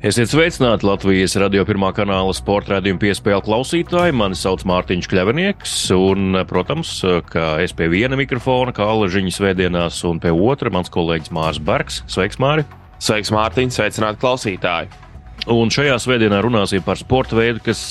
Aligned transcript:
Esiet 0.00 0.30
sveicināti 0.32 0.86
Latvijas 0.88 1.34
radio 1.36 1.60
pirmā 1.68 1.90
kanāla 1.92 2.32
sporta 2.32 2.72
raidījuma 2.72 3.02
piespēļu 3.02 3.42
klausītāji. 3.44 4.14
Mani 4.16 4.38
sauc 4.40 4.62
Mārtiņš 4.64 5.08
Kļavinieks, 5.12 5.74
un, 5.92 6.38
protams, 6.48 6.94
kā 7.28 7.50
es 7.60 7.74
pie 7.76 7.90
viena 7.92 8.16
mikrofona, 8.16 8.72
kā 8.72 8.86
alažiņa 8.88 9.34
svētdienās, 9.36 9.98
un 10.08 10.16
pie 10.22 10.32
otra 10.32 10.72
mans 10.72 10.88
kolēģis 10.94 11.34
Mārs 11.36 11.60
Bergs. 11.60 12.00
Sveiks, 12.08 12.40
Māri! 12.40 12.64
Sveiks, 12.96 13.28
Mārtiņ! 13.36 13.74
Sveicināti 13.76 14.22
klausītāji! 14.24 14.88
Un 15.52 15.68
šajā 15.76 16.00
svētdienā 16.00 16.40
runāsim 16.48 16.80
par 16.86 16.96
sporta 16.96 17.36
veidu, 17.36 17.60
kas 17.68 17.84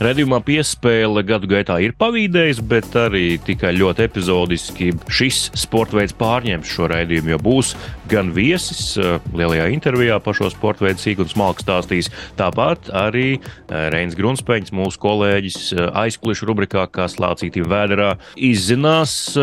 Redījumā 0.00 0.38
piespēle 0.40 1.20
gadu 1.28 1.44
gaitā 1.50 1.74
ir 1.84 1.92
pavīdējis, 2.00 2.62
bet 2.64 2.94
arī 2.96 3.34
tikai 3.44 3.74
ļoti 3.76 4.06
epizodiski 4.06 4.86
šis 5.12 5.50
sporta 5.60 5.98
veids 5.98 6.14
pārņems 6.16 6.70
šo 6.72 6.86
raidījumu, 6.88 7.34
jo 7.34 7.38
būs 7.44 7.74
gan 8.08 8.30
viesis 8.32 8.96
eh, 8.96 9.18
lielajā 9.36 9.66
intervijā 9.74 10.16
par 10.24 10.38
šo 10.38 10.48
sporta 10.50 10.86
veidu 10.86 11.04
sīk 11.04 11.20
un 11.20 11.28
smalki 11.28 11.66
stāstīs. 11.66 12.08
Tāpat 12.40 12.88
arī 12.96 13.26
eh, 13.36 13.90
Reins 13.92 14.16
Grunspeņš, 14.16 14.72
mūsu 14.72 15.02
kolēģis 15.04 15.58
eh, 15.76 15.84
aizkulisku 16.06 16.48
rubrikā, 16.48 16.86
kas 16.88 17.18
lācītī 17.20 17.60
vēderā, 17.68 18.14
izzinās 18.40 19.36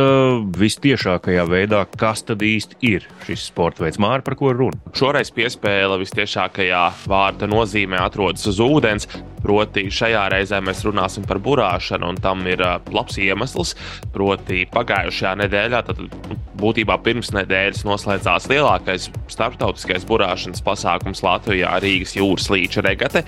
vistiešākajā 0.58 1.46
veidā, 1.54 1.84
kas 2.02 2.26
tad 2.26 2.42
īsti 2.42 2.82
ir 2.96 3.06
šis 3.28 3.46
sporta 3.52 3.86
veids. 3.86 4.02
Māri, 4.02 4.26
par 4.26 4.40
ko 4.42 4.50
ir 4.50 4.58
runa? 4.64 4.82
Šoreiz 4.98 5.30
piespēle 5.38 6.02
vistiešākajā 6.02 6.84
vārda 7.06 7.46
nozīmē 7.46 8.02
atrodas 8.02 8.50
uz 8.50 8.58
ūdens, 8.64 9.06
proti 9.46 9.86
šajā 9.94 10.26
reizē 10.34 10.47
reizē 10.48 10.62
mēs 10.64 10.86
runāsim 10.88 11.26
par 11.28 11.40
burāšanu, 11.44 12.14
un 12.14 12.18
tam 12.24 12.46
ir 12.48 12.62
uh, 12.64 12.80
labs 12.94 13.18
iemesls. 13.20 13.76
Proti, 14.14 14.66
pagājušajā 14.72 15.34
nedēļā, 15.44 15.82
tad 15.88 16.00
būtībā 16.58 16.98
pirms 17.04 17.34
nedēļas 17.36 17.84
noslēdzās 17.86 18.48
lielākais 18.50 19.10
starptautiskais 19.30 20.08
burāšanas 20.08 20.64
pasākums 20.66 21.22
Latvijā- 21.26 21.76
Rīgas 21.84 22.16
jūras 22.18 22.48
līča 22.50 22.84
regate. 22.86 23.24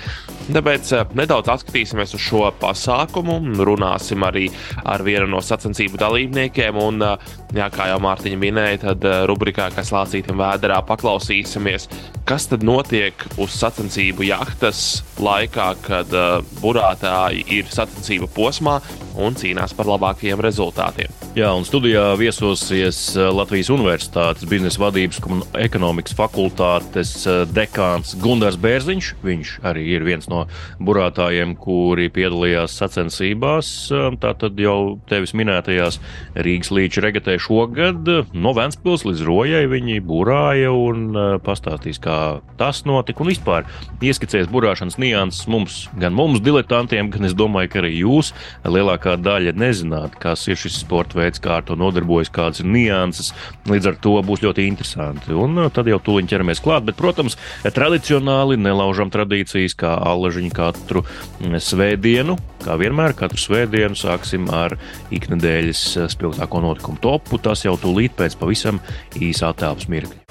Tāpēc 0.49 0.93
uh, 0.95 1.03
nedaudz 1.13 1.51
atskatīsimies 1.51 2.15
uz 2.15 2.23
šo 2.23 2.47
pasākumu, 2.61 3.39
runāsim 3.59 4.23
arī 4.25 4.47
ar 4.85 5.03
vienu 5.03 5.27
no 5.27 5.43
sacensību 5.43 5.99
dalībniekiem. 5.99 6.79
Un, 6.79 7.03
uh, 7.03 7.35
jā, 7.53 7.67
kā 7.73 7.91
jau 7.91 7.99
Mārtiņa 7.99 8.39
minēja, 8.39 8.81
tad 8.87 9.05
rubrikā, 9.29 9.69
kas 9.75 9.91
lācītam 9.91 10.39
vēderā, 10.39 10.79
paklausīsimies, 10.87 11.89
kas 12.29 12.47
tad 12.49 12.63
notiek 12.63 13.13
uz 13.41 13.53
sacensību 13.57 14.27
jahtas 14.29 15.03
laikā, 15.19 15.69
kad 15.85 16.13
uh, 16.15 16.39
burāta 16.61 17.08
spēlētāji 17.09 17.45
ir 17.57 17.69
sacensību 17.73 18.29
posmā 18.35 18.79
un 19.19 19.35
cīnās 19.35 19.73
par 19.75 19.89
labākajiem 19.89 20.39
rezultātiem. 20.41 21.11
Jā, 21.37 21.51
un 21.53 21.65
studijā 21.67 22.15
viesosies 22.17 23.15
eh, 23.15 23.27
Latvijas 23.29 23.69
Universitātes 23.73 24.47
biznesa 24.49 24.81
vadības 24.81 25.19
un 25.29 25.43
ekonomikas 25.59 26.15
fakultātes 26.17 27.11
eh, 27.27 27.43
dekāns 27.53 28.15
Gunārs 28.21 28.57
Bērziņš. 28.61 29.11
Viņš 29.23 29.51
arī 29.67 29.85
ir 29.93 30.05
viens 30.07 30.29
no 30.31 30.45
burātājiem, 30.81 31.53
kuri 31.59 32.09
piedalījās 32.13 32.77
sacensībās. 32.79 33.69
Eh, 33.91 34.07
tātad 34.21 34.57
jau 34.59 34.97
tevis 35.09 35.35
minētajās 35.37 35.99
Rīgas 36.39 36.73
līča 36.73 37.05
regatē 37.05 37.37
šogad 37.41 38.09
no 38.33 38.55
Vēncpils 38.57 39.05
līdz 39.05 39.25
Rojai 39.27 39.65
viņi 39.69 39.99
burāja 40.05 40.73
un 40.73 41.13
pastāstīs, 41.45 42.01
kā 42.01 42.39
tas 42.59 42.81
notika 42.89 43.23
un 43.23 43.29
vispār 43.31 43.67
ieskicēs 44.05 44.49
burāšanas 44.51 44.97
nianses 45.01 45.45
mums, 45.51 45.83
gan 45.99 46.15
mums 46.17 46.41
diletantiem, 46.43 46.88
sportiem, 46.89 47.09
gan 47.13 47.25
es 47.27 47.35
domāju, 47.37 47.69
ka 47.69 47.79
arī 47.83 47.91
jūs 48.01 48.31
lielākā 48.65 49.15
daļa 49.21 49.53
nezināt, 49.53 50.15
kas 50.19 50.47
ir 50.49 50.57
šis 50.57 50.79
sports 50.81 51.13
veids, 51.15 51.39
kā 51.39 51.59
ar 51.59 51.63
to 51.63 51.77
nodarbojas, 51.77 52.31
kādas 52.33 52.63
ir 52.63 52.69
nianses. 52.69 53.33
Līdz 53.69 53.91
ar 53.91 53.99
to 54.01 54.15
būs 54.25 54.41
ļoti 54.41 54.65
interesanti. 54.65 55.33
Un 55.33 55.57
uh, 55.57 55.69
tad 55.69 55.87
jau 55.87 55.99
tuliņi 56.01 56.31
ķeramies 56.31 56.63
klāt. 56.63 56.87
Bet, 56.87 56.97
protams, 56.97 57.37
tradicionāli 57.61 58.57
nelaužam 58.57 59.11
tradīcijas, 59.13 59.77
kā 59.77 59.93
allažiņu 60.01 60.51
katru 60.55 61.05
mm, 61.05 61.59
svētdienu. 61.61 62.37
Kā 62.65 62.75
vienmēr, 62.79 63.13
katru 63.17 63.39
svētdienu 63.39 63.97
sāksim 63.99 64.49
ar 64.49 64.79
iknedēļas 65.13 65.83
uh, 65.99 66.09
spilgtāko 66.09 66.63
notikumu 66.65 67.01
topu. 67.03 67.37
Tas 67.37 67.67
jau 67.67 67.77
tūlīt 67.77 68.17
pēc 68.17 68.39
pavisam 68.41 68.81
īsā 69.19 69.53
telpas 69.53 69.89
mirkļa. 69.91 70.25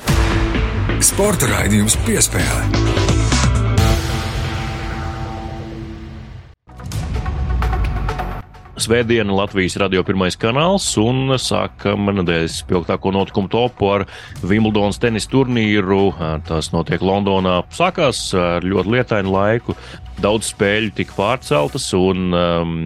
Sporta 0.98 1.46
raidījums 1.46 1.94
piespēlē. 2.02 2.97
Svētdiena 8.78 9.34
Latvijas 9.34 9.74
radio 9.82 10.04
pirmais 10.06 10.36
kanāls 10.38 10.84
un 11.02 11.32
sākam 11.42 12.12
nedēļas 12.14 12.60
spilgtāko 12.62 13.10
notikumu 13.10 13.50
topu 13.50 13.88
ar 13.90 14.04
Wimbledonas 14.46 15.00
tenis 15.02 15.26
turnīru. 15.30 16.12
Tas 16.46 16.70
notiek 16.70 17.02
Londonā. 17.02 17.56
Sākās 17.74 18.20
ar 18.38 18.62
ļoti 18.62 18.92
lietainu 18.94 19.34
laiku. 19.34 19.74
Daudz 20.22 20.52
spēļu 20.52 20.92
tika 20.94 21.16
pārceltas 21.16 21.88
un 21.98 22.30
um, 22.34 22.76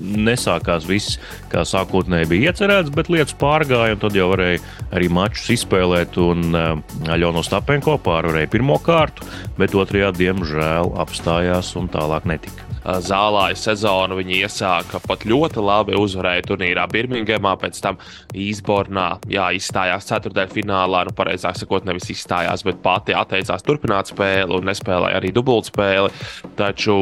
nesākās 0.00 0.88
viss, 0.88 1.20
kā 1.52 1.66
sākotnēji 1.68 2.30
bija 2.32 2.52
iecerēts, 2.52 2.92
bet 2.96 3.12
lietas 3.12 3.36
pārgāja, 3.40 3.96
un 3.96 4.02
tad 4.02 4.16
jau 4.16 4.30
varēja 4.32 4.64
arī 4.96 5.12
mačus 5.12 5.52
izspēlēt. 5.58 6.16
Un 6.24 6.50
um, 6.56 6.84
Aļona 7.08 7.44
Stapenko 7.44 7.98
pārvarēja 8.04 8.52
pirmo 8.52 8.80
kārtu, 8.84 9.28
bet 9.60 9.76
otrajā, 9.76 10.12
diemžēl, 10.16 10.92
apstājās 11.04 11.76
un 11.80 11.92
tālāk 11.92 12.28
netika 12.28 12.69
zālāja 12.84 13.58
sezonu. 13.58 14.18
Viņi 14.20 14.40
iesāka 14.44 15.00
pat 15.04 15.24
ļoti 15.28 15.62
labi, 15.64 15.96
uzvarēja 16.00 16.46
turnīrā 16.48 16.86
Birmingemā, 16.90 17.56
pēc 17.60 17.80
tam 17.84 17.98
Īsbornā, 18.36 19.06
jā, 19.30 19.50
izstājās 19.56 20.08
ceturtajfinālā. 20.10 21.04
Nu, 21.08 21.14
pareizāk 21.16 21.58
sakot, 21.60 21.86
nevis 21.88 22.10
izstājās, 22.14 22.64
bet 22.66 22.80
pati 22.84 23.16
atteicās 23.16 23.64
turpināt 23.66 24.12
spēli 24.12 24.56
un 24.56 24.68
nespēlēja 24.70 25.20
arī 25.20 25.32
dubultspēli. 25.36 26.12
Taču 26.58 26.96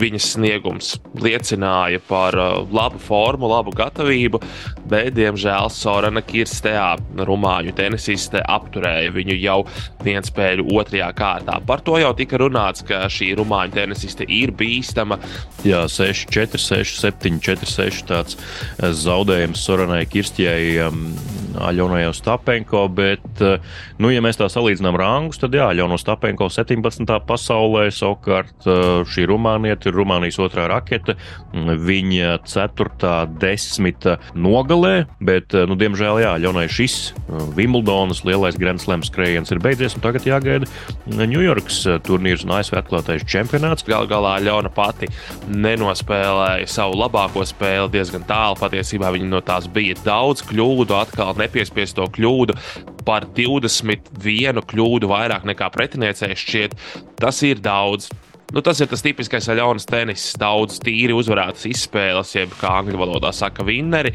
viņas 0.00 0.30
sniegums 0.36 0.94
liecināja 1.20 2.00
par 2.08 2.36
labu 2.70 3.00
formu, 3.02 3.48
labu 3.50 3.74
gatavību, 3.76 4.40
bet, 4.90 5.12
diemžēl, 5.16 5.70
Sorana 5.72 6.22
Kirsteā, 6.24 6.94
rumāņu 7.26 7.74
tenisiste, 7.78 8.40
apturēja 8.40 9.12
viņu 9.14 9.36
jau 9.40 9.58
vienu 10.04 10.24
spēļu 10.26 10.66
otrajā 10.80 11.10
kārtā. 11.16 11.58
Par 11.66 11.82
to 11.84 11.98
jau 12.00 12.12
tika 12.16 12.40
runāts, 12.40 12.84
ka 12.86 13.04
šī 13.10 13.32
rumāņu 13.38 13.76
tenisiste 13.76 14.26
ir 14.26 14.52
bīstama 14.56 15.09
problēma. 15.10 15.18
Jā, 15.64 15.84
6, 15.88 16.30
4, 16.30 16.58
6, 16.58 17.00
7, 17.00 17.40
4, 17.40 17.66
6 17.68 18.06
tāds 18.08 18.36
eh, 18.38 18.92
zaudējums 18.92 19.60
Soranai 19.60 20.06
Kirstijai, 20.08 20.86
um, 20.86 21.10
Aļonai 21.58 22.04
Ostapenko, 22.10 22.84
bet, 22.94 23.42
nu, 23.98 24.10
ja 24.12 24.22
mēs 24.24 24.38
tā 24.40 24.48
salīdzinām 24.52 24.98
rangus, 25.00 25.40
tad 25.42 25.54
jā, 25.56 25.70
Aļona 25.72 25.96
Ostapenko 25.98 26.50
17. 26.52 27.04
pasaulē, 27.26 27.88
savukārt 27.94 28.68
šī 29.10 29.26
Rumānieta 29.30 29.90
ir 29.90 29.98
Rumānijas 29.98 30.40
otrā 30.42 30.68
rakete, 30.70 31.16
viņa 31.52 32.36
4. 32.46 33.12
desmita 33.40 34.18
nogalē, 34.34 35.06
bet, 35.24 35.56
nu, 35.68 35.78
diemžēl, 35.80 36.22
jā, 36.24 36.36
Aļonai 36.38 36.66
šis 36.70 36.98
Wimbledonas 37.56 38.22
lielais 38.28 38.58
Grand 38.60 38.82
Slam 38.82 39.04
skrējiens 39.06 39.50
ir 39.54 39.62
beidzies, 39.62 39.96
un 39.98 40.04
tagad 40.04 40.28
jāgaida 40.28 40.68
Ņujorkas 41.10 41.82
turnīrs 42.06 42.44
un 42.46 42.54
ASV 42.58 42.78
atklātais 42.80 43.24
čempionāts. 43.28 43.86
Gal 43.88 44.08
galā 44.10 44.36
Aļona 44.38 44.70
pati 44.74 45.08
nenospēlēja 45.50 46.68
savu 46.70 46.98
labāko 47.00 47.44
spēli 47.48 47.90
diezgan 47.94 48.24
tālu. 48.28 48.58
Patiesībā 48.60 49.10
viņi 49.14 49.30
no 49.30 49.40
tās 49.44 49.68
bija 49.70 49.96
daudz 50.04 50.44
kļūdu, 50.48 50.96
atkal 50.98 51.32
nepiespiesto 51.40 52.06
kļūdu. 52.14 52.56
Par 53.06 53.26
21 53.36 54.64
kļūdu 54.70 55.10
vairāk 55.10 55.46
nekā 55.48 55.70
pretiniecei 55.74 56.36
šķiet, 56.38 56.76
tas 57.20 57.40
ir 57.46 57.62
daudz. 57.64 58.10
Nu, 58.50 58.64
tas 58.66 58.80
ir 58.82 58.88
tas 58.90 59.02
tipiskais 59.04 59.46
Aļonas 59.52 59.86
tenis. 59.86 60.24
Daudz 60.40 60.80
tīri 60.82 61.14
uzvarētas 61.14 61.68
izspēles, 61.70 62.34
jeb 62.34 62.54
kā 62.58 62.72
angļu 62.80 62.98
valodā 62.98 63.30
saka, 63.34 63.62
vinneri, 63.66 64.10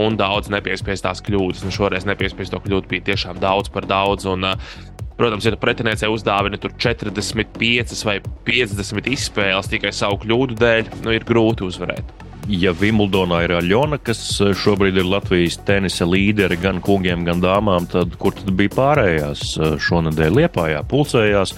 un 0.00 0.16
daudz 0.16 0.48
nepiespiestās 0.52 1.20
kļūdas. 1.26 1.66
Nu, 1.66 1.72
šoreiz 1.74 2.08
nepiespiesto 2.08 2.62
kļūdu 2.64 2.88
bija 2.94 3.10
tiešām 3.10 3.42
daudz 3.44 3.68
par 3.74 3.88
daudz. 3.90 4.24
Un, 4.30 4.48
uh, 4.48 4.92
Protams, 5.14 5.46
ja 5.46 5.54
pretiniecei 5.54 6.08
uzdāvina 6.10 6.58
45 6.58 8.00
vai 8.08 8.16
50 8.48 9.12
izspēles 9.14 9.70
tikai 9.70 9.92
savu 9.94 10.18
kļūdu 10.24 10.58
dēļ, 10.58 10.94
nu, 11.04 11.14
ir 11.14 11.26
grūti 11.28 11.68
uzvarēt. 11.68 12.23
Ja 12.48 12.72
Vimbldonā 12.76 13.40
ir 13.44 13.54
Aļona, 13.56 13.98
kas 14.02 14.20
šobrīd 14.60 14.98
ir 15.00 15.08
Latvijas 15.08 15.56
tenisa 15.66 16.06
līderi 16.08 16.58
gan 16.60 16.80
kungiem, 16.84 17.24
gan 17.26 17.42
dāmām, 17.42 17.86
tad 17.90 18.16
kur 18.20 18.34
tad 18.36 18.50
bija 18.56 18.72
pārējās 18.74 19.54
šonadēļ 19.84 20.38
Liepājā, 20.40 20.82
pulcējās. 20.90 21.54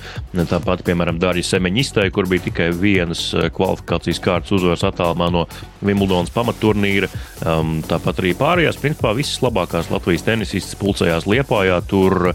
Tāpat, 0.51 0.85
piemēram, 0.87 1.21
Dārija 1.23 1.51
Semeņistē, 1.51 2.07
kur 2.15 2.29
bija 2.31 2.47
tikai 2.49 2.69
vienas 2.77 3.29
kvalifikācijas 3.57 4.23
kārtas 4.23 4.57
uzvaras 4.59 4.85
attālumā 4.87 5.31
no 5.35 5.47
Vimblonas 5.87 6.33
pamatturnīra. 6.35 7.11
Um, 7.47 7.81
tāpat 7.87 8.23
arī 8.23 8.35
pārējās, 8.39 8.81
principā 8.83 9.15
visas 9.17 9.43
labākās 9.45 9.91
Latvijas 9.93 10.27
tenisistas 10.27 10.79
pulcējās 10.81 11.29
Liepājā. 11.31 11.81
Tur 11.91 12.33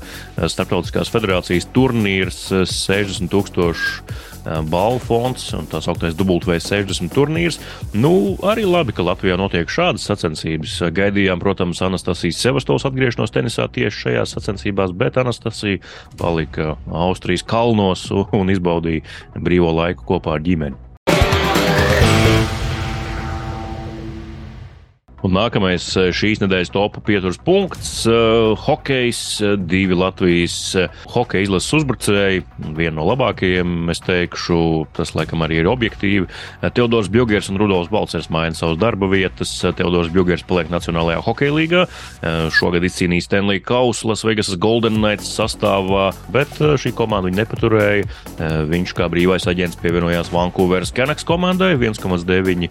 Startautiskās 0.51 1.11
federācijas 1.13 1.69
turnīrs 1.75 2.43
60 2.51 3.31
tūkstoši 3.31 4.29
balvu 4.45 5.01
fonds 5.05 5.47
un 5.57 5.67
tā 5.71 5.81
sauktais 5.83 6.15
WV60 6.19 7.11
turnīrs. 7.13 7.59
Nu, 7.93 8.35
arī 8.47 8.65
labi, 8.67 8.95
ka 8.95 9.05
Latvijā 9.05 9.37
notiek 9.39 9.71
šādas 9.71 10.05
sacensības. 10.09 10.77
Gaidījām, 10.95 11.41
protams, 11.43 11.81
Anastasijas 11.85 12.41
Sevastovas 12.41 12.87
atgriešanos 12.89 13.33
tenisā 13.33 13.67
tieši 13.71 14.05
šajās 14.07 14.37
sacensībās, 14.37 14.95
bet 14.97 15.19
Anastasija 15.21 15.81
palika 16.19 16.75
Austrijas 16.87 17.45
kalnos 17.47 18.07
un 18.11 18.53
izbaudīja 18.53 19.05
brīvo 19.39 19.73
laiku 19.81 20.07
kopā 20.15 20.39
ar 20.39 20.47
ģimeni. 20.47 20.79
Un 25.21 25.35
nākamais 25.37 25.83
eh, 25.99 26.09
šīs 26.15 26.39
nedēļas 26.41 26.71
topu 26.73 27.01
pieturas 27.05 27.37
punkts 27.45 28.07
uh,- 28.09 28.55
hokejs. 28.65 29.19
Divi 29.69 29.93
Latvijas 29.97 30.55
uh, 30.79 30.87
hokeja 31.13 31.45
izlases 31.45 31.75
uzbrucēji, 31.77 32.41
viena 32.73 32.95
no 32.97 33.05
labākajiem, 33.05 33.91
es 33.93 34.01
teikšu, 34.01 34.57
tas 34.97 35.13
laikam 35.13 35.45
arī 35.45 35.59
ir 35.61 35.69
objektīvi. 35.69 36.25
Uh, 36.25 36.71
Teodors 36.73 37.11
Bjogers 37.13 37.51
un 37.53 37.61
Rudolfs 37.61 37.91
Balcers 37.93 38.31
maina 38.33 38.57
savas 38.57 38.79
darba 38.81 39.09
vietas. 39.11 39.53
Teodors 39.77 40.09
Bjogers 40.09 40.45
paliek 40.47 40.71
Nacionālajā 40.73 41.21
hokeja 41.21 41.53
līgā. 41.53 41.83
Šogad 42.53 42.83
izcīnīja 42.87 43.25
Stanley 43.25 43.61
Kausu 43.63 44.09
Las 44.09 44.23
Vegasas 44.25 44.57
Golden 44.61 44.97
Knights 44.99 45.29
sastāvā, 45.35 46.09
bet 46.33 46.57
šī 46.57 46.93
komanda 46.97 47.29
viņu 47.29 47.39
nepaturēja. 47.41 48.07
Viņš 48.71 48.93
kā 48.97 49.09
brīvais 49.11 49.45
aģents 49.49 49.79
pievienojās 49.81 50.31
Vancouveras 50.33 50.93
Canucks 50.95 51.27
komandai 51.27 51.73
1,9 51.77 52.69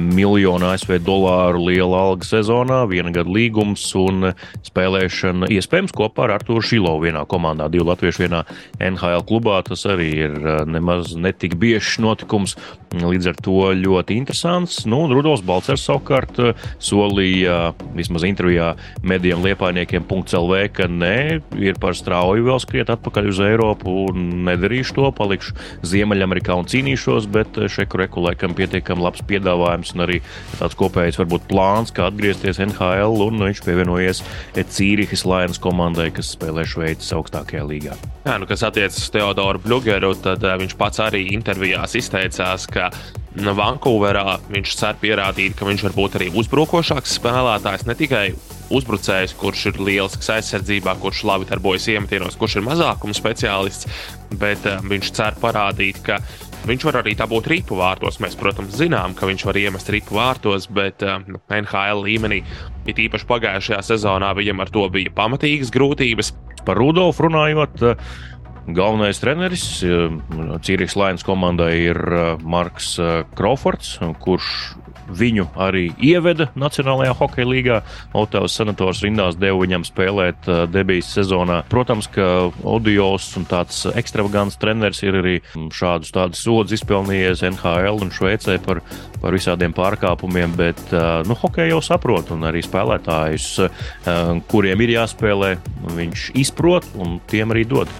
miljonu 0.00 0.70
ASV 0.72 0.98
dolāru 1.04 1.66
lielu 1.68 1.83
liela 1.84 2.00
alga 2.08 2.24
sezonā, 2.26 2.84
viena 2.88 3.12
gada 3.12 3.30
līgums 3.30 3.84
un 3.98 4.30
spēlēšana 4.64 5.50
iespējams 5.52 5.92
kopā 5.94 6.26
ar 6.26 6.38
Artūru 6.38 6.64
Šilovu 6.64 7.04
vienā 7.04 7.24
komandā, 7.28 7.68
divu 7.72 7.88
latviešu 7.90 8.24
vienā 8.24 8.44
NHL 8.80 9.24
klubā. 9.28 9.60
Tas 9.66 9.84
arī 9.90 10.10
ir 10.26 10.38
eh, 10.38 10.64
nemaz 10.66 11.14
netik 11.16 11.56
biežs 11.60 11.98
notikums, 12.02 12.56
līdz 12.94 13.32
ar 13.32 13.38
to 13.42 13.72
ļoti 13.76 14.16
interesants. 14.20 14.84
Nu, 14.88 15.04
Rudolfs 15.10 15.44
Balcers 15.44 15.84
savukārt 15.84 16.40
eh, 16.40 16.66
solīja 16.82 17.74
vismaz 17.96 18.24
intervijā 18.26 18.74
medijiem 19.02 19.44
liepainiekiem 19.44 20.06
.lv, 20.14 20.60
ka 20.72 20.88
nē, 20.88 21.40
ir 21.60 21.78
par 21.80 21.96
strauju 21.98 22.46
vēl 22.48 22.60
skriet 22.62 22.92
atpakaļ 22.94 23.30
uz 23.32 23.40
Eiropu 23.44 23.96
un 24.08 24.46
nedarīšu 24.48 24.96
to, 24.98 25.10
palikšu 25.16 25.56
Ziemeļamerikā 25.86 26.56
un 26.56 26.68
cīnīšos, 26.70 27.28
bet 27.34 27.58
šeku 27.70 28.00
reku 28.00 28.24
laikam 28.24 28.54
pietiekami 28.56 29.04
labs 29.04 29.24
piedāvājums 29.28 29.94
un 29.94 30.06
arī 30.06 30.20
tāds 30.56 30.76
kopējs 30.78 31.18
varbūt 31.20 31.48
plāns 31.50 31.73
plāns, 31.74 31.90
kā 31.90 32.06
atgriezties 32.06 32.60
NHL, 32.62 33.18
un 33.24 33.42
viņš 33.48 33.62
pievienojies 33.64 34.22
Cīrihas 34.54 35.24
Lions 35.26 35.58
komandai, 35.62 36.10
kas 36.14 36.30
spēlē 36.36 36.62
Šveices 36.68 37.10
augstākajā 37.16 37.64
līgā. 37.66 37.98
Jā, 38.24 38.38
nu, 38.38 38.46
kas 38.46 38.62
attiecas 38.66 39.00
uz 39.02 39.10
Teodoru 39.10 39.60
Blugeru, 39.64 40.14
tad 40.14 40.44
uh, 40.46 40.54
viņš 40.60 40.76
pats 40.78 41.02
arī 41.02 41.26
intervijās 41.34 41.96
izteicās, 41.98 42.68
ka 42.70 42.92
nu, 43.40 43.56
Vankūverā 43.58 44.38
viņš 44.52 44.76
cer 44.78 44.98
pierādīt, 45.02 45.58
ka 45.58 45.66
viņš 45.66 45.88
var 45.88 45.96
būt 45.98 46.18
arī 46.20 46.30
uzbrukošāks 46.38 47.18
spēlētājs, 47.18 47.88
ne 47.90 47.98
tikai 47.98 48.26
uzbrucējs, 48.74 49.34
kurš 49.38 49.66
ir 49.72 49.80
lielisks 49.82 50.30
aizsardzībā, 50.32 50.94
kurš 51.02 51.24
labi 51.28 51.48
darbojas 51.50 51.88
iemetienos, 51.92 52.38
kurš 52.40 52.60
ir 52.60 52.68
mazākuma 52.70 53.16
speciālists, 53.16 53.90
bet 54.40 54.66
uh, 54.70 54.82
viņš 54.84 55.14
cer 55.14 55.38
parādīt, 55.42 56.02
ka 56.06 56.20
Viņš 56.64 56.84
var 56.88 56.96
arī 57.02 57.12
dabūt 57.12 57.48
ripu 57.52 57.76
vārtos. 57.76 58.16
Mēs, 58.24 58.38
protams, 58.40 58.72
zinām, 58.78 59.12
ka 59.12 59.26
viņš 59.28 59.42
var 59.44 59.58
iemest 59.60 59.90
ripu 59.92 60.16
vārtos, 60.16 60.64
bet 60.72 61.02
uh, 61.04 61.18
um, 61.20 61.36
NHL 61.52 62.00
līmenī, 62.06 62.38
it 62.88 63.00
īpaši 63.04 63.28
pagājušajā 63.28 63.82
sezonā, 63.84 64.30
viņam 64.38 64.64
ar 64.64 64.72
to 64.72 64.86
bija 64.92 65.12
pamatīgas 65.12 65.72
grūtības. 65.74 66.32
Par 66.64 66.80
Rudolfu 66.80 67.26
runājot. 67.26 67.84
Uh... 67.84 68.14
Galvenais 68.64 69.20
treneris 69.20 69.66
uh, 69.84 70.08
Cīrijas 70.64 70.96
Lainas 70.96 71.26
komandai 71.26 71.74
ir 71.90 72.00
uh, 72.00 72.40
Marks 72.40 72.94
Krofords, 73.36 73.98
kurš 74.24 74.48
viņu 75.04 75.44
arī 75.60 75.90
ieveda 76.00 76.46
Nacionālajā 76.56 77.12
hokeja 77.18 77.48
līgā. 77.48 77.78
Otavas 78.16 78.54
senators 78.56 79.02
rindās 79.04 79.36
deva 79.36 79.58
viņam 79.60 79.84
spēlēt 79.84 80.48
debijas 80.72 81.10
sezonā. 81.12 81.60
Protams, 81.68 82.08
ka 82.08 82.48
Odios 82.64 83.26
un 83.36 83.44
tāds 83.48 83.82
ekstravagants 83.92 84.56
treneris 84.62 85.02
ir 85.04 85.18
arī 85.20 85.34
šādus 85.52 86.14
tādus 86.14 86.44
sodus 86.46 86.78
izpelnījies 86.78 87.44
NHL 87.50 88.00
un 88.00 88.14
Šveicē 88.14 88.56
par, 88.64 88.80
par 89.20 89.36
visādiem 89.36 89.76
pārkāpumiem, 89.76 90.56
bet 90.56 90.80
nu, 91.28 91.36
hokeja 91.42 91.74
jau 91.74 91.82
saprot 91.84 92.32
un 92.34 92.48
arī 92.48 92.64
spēlētājus, 92.64 93.50
kuriem 94.48 94.86
ir 94.86 94.96
jāspēlē, 94.96 95.54
viņš 96.00 96.30
izprot 96.46 96.88
un 96.96 97.18
tiem 97.30 97.52
arī 97.52 97.68
dod, 97.68 97.92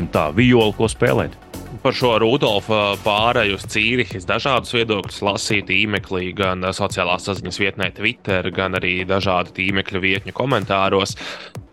teiksim 0.00 0.12
tā, 0.12 0.30
violi, 0.34 0.74
ko 0.76 0.88
spēlēt 0.88 1.36
par 1.80 1.94
šo 1.96 2.18
Rudolfa 2.20 2.98
pārēju 3.00 3.54
uz 3.56 3.62
Cīrihas 3.72 4.26
dažādus 4.28 4.74
viedokļus 4.74 5.22
lasīt 5.24 5.70
tīmeklī, 5.70 6.34
gan 6.36 6.60
sociālās 6.76 7.24
saziņas 7.24 7.60
vietnē 7.62 7.88
Twitter, 7.96 8.50
gan 8.52 8.76
arī 8.76 9.06
dažādu 9.08 9.54
tīmekļa 9.56 10.02
vietņu 10.02 10.34
komentāros. 10.36 11.14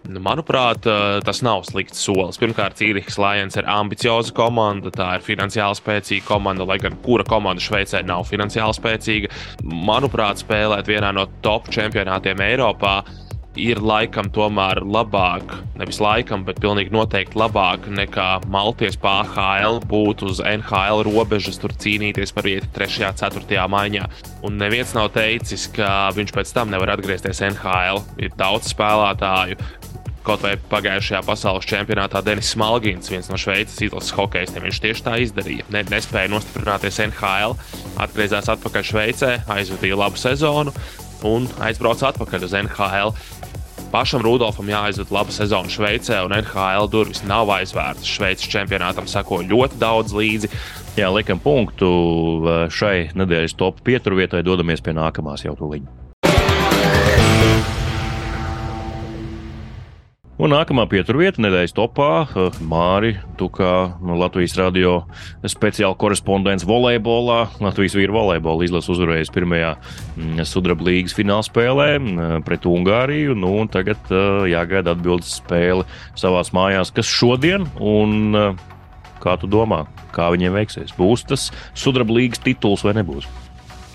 Nu, 0.07 0.21
manuprāt, 0.24 0.88
tas 1.27 1.44
nav 1.44 1.65
slikts 1.68 2.00
solis. 2.00 2.39
Pirmkārt, 2.39 2.79
Cīrihas 2.79 3.19
Lions 3.19 3.59
ir 3.59 3.68
ambicioza 3.68 4.31
komanda, 4.38 4.94
tā 4.95 5.18
ir 5.18 5.27
finansiāli 5.27 5.81
spēcīga 5.81 6.30
komanda, 6.30 6.63
lai 6.63 6.80
gan 6.80 6.95
kura 7.03 7.27
komanda 7.27 7.59
Šveicē 7.59 8.06
nav 8.07 8.30
finansiāli 8.31 8.80
spēcīga. 8.80 9.35
Manuprāt, 9.68 10.45
spēlēt 10.45 10.88
vienā 10.88 11.12
no 11.18 11.27
top 11.44 11.68
čempionātiem 11.73 12.47
Eiropā 12.47 13.01
ir 13.57 13.81
laikam 13.83 14.30
tomēr 14.33 14.81
labāk, 14.86 15.56
nevis 15.80 16.00
laikam, 16.04 16.45
bet 16.48 16.62
pilnīgi 16.63 16.94
noteikti 16.94 17.39
labāk 17.39 17.89
nekā 17.89 18.27
Malties 18.54 18.98
PHL 19.01 19.81
būt 19.89 20.24
uz 20.27 20.42
NHL 20.44 21.04
robežas, 21.07 21.59
tur 21.62 21.74
cīnīties 21.74 22.33
par 22.36 22.48
vietu 22.48 22.69
3. 22.77 23.09
un 23.09 23.19
4. 23.19 23.65
maiņā. 23.74 24.06
Un 24.48 24.62
neviens 24.62 24.94
nav 24.98 25.12
teicis, 25.18 25.68
ka 25.74 26.12
viņš 26.15 26.33
pēc 26.38 26.54
tam 26.56 26.71
nevar 26.74 26.94
atgriezties 26.95 27.44
NHL. 27.50 28.04
Ir 28.21 28.33
daudz 28.38 28.71
spēlētāju, 28.74 29.57
kaut 30.27 30.44
vai 30.44 30.54
pagājušajā 30.71 31.21
pasaules 31.25 31.68
čempionātā 31.69 32.21
Denis 32.25 32.51
Smalgins, 32.51 33.09
viens 33.12 33.30
no 33.31 33.39
Šveices 33.39 33.80
izlases 33.88 34.13
hokejistiem, 34.18 34.65
viņš 34.68 34.81
tieši 34.83 35.06
tā 35.06 35.18
izdarīja. 35.24 35.68
Ne, 35.74 35.86
nespēja 35.88 36.31
nostiprināties 36.33 37.00
NHL, 37.07 37.56
atgriezās 38.04 38.51
atpakaļ 38.51 38.88
Šveicē, 38.92 39.33
aizvadīja 39.56 40.00
labu 40.00 40.19
sezonu 40.19 40.76
un 41.26 41.47
aizbrauca 41.66 42.11
atpakaļ 42.11 42.45
uz 42.45 42.56
NHL 42.59 43.16
pašam 43.91 44.23
Rudolfam 44.25 44.69
jāaizved 44.71 45.11
laba 45.13 45.33
sezona 45.33 45.71
Šveicē, 45.71 46.21
un 46.27 46.35
NHL 46.37 46.89
durvis 46.94 47.23
nav 47.27 47.51
aizvērtas. 47.57 48.07
Šveices 48.07 48.49
čempionātam 48.51 49.07
sako 49.09 49.41
ļoti 49.47 49.79
daudz 49.81 50.15
līdzi. 50.17 50.51
Jā, 50.97 51.11
liekam 51.13 51.41
punktu 51.41 51.87
šai 52.73 53.11
nedēļas 53.17 53.57
top 53.59 53.83
pieturvietai, 53.85 54.45
dodamies 54.45 54.83
pie 54.83 54.97
nākamās 54.97 55.45
jau 55.45 55.56
tuliņa. 55.59 55.96
Un 60.37 60.51
nākamā 60.53 60.83
pieturvieta 60.85 61.41
nedēļas 61.41 61.71
topā 61.73 62.09
eh, 62.21 62.57
Māri, 62.69 63.15
tu 63.39 63.47
kā 63.49 63.97
no 64.06 64.13
Latvijas 64.19 64.53
radio 64.59 64.99
speciāla 65.41 65.97
korespondents 65.97 66.65
volejbolā, 66.69 67.39
Latvijas 67.57 67.95
vīru 67.97 68.13
volejbola 68.19 68.67
izlases 68.67 68.91
uzvarējis 68.94 69.33
pirmajā 69.33 69.71
mm, 69.79 70.44
sudraba 70.45 70.85
līgas 70.91 71.17
finālspēlē 71.17 71.89
mm, 71.95 72.45
pret 72.45 72.69
Ungāriju. 72.69 73.33
Nu, 73.33 73.56
tagad 73.73 74.13
eh, 74.13 74.45
jāgaida 74.53 74.94
atbildes 74.94 75.39
spēle 75.39 75.89
savās 76.13 76.53
mājās, 76.53 76.94
kas 76.94 77.09
šodien 77.09 77.65
un 77.81 78.37
eh, 78.37 78.63
kā 79.23 79.39
tu 79.41 79.49
domā, 79.49 79.87
kā 80.13 80.29
viņiem 80.37 80.53
veiksies? 80.61 80.94
Būs 81.01 81.25
tas 81.33 81.49
sudraba 81.73 82.13
līgas 82.21 82.45
tituls 82.45 82.85
vai 82.85 82.94
nebūs? 83.01 83.25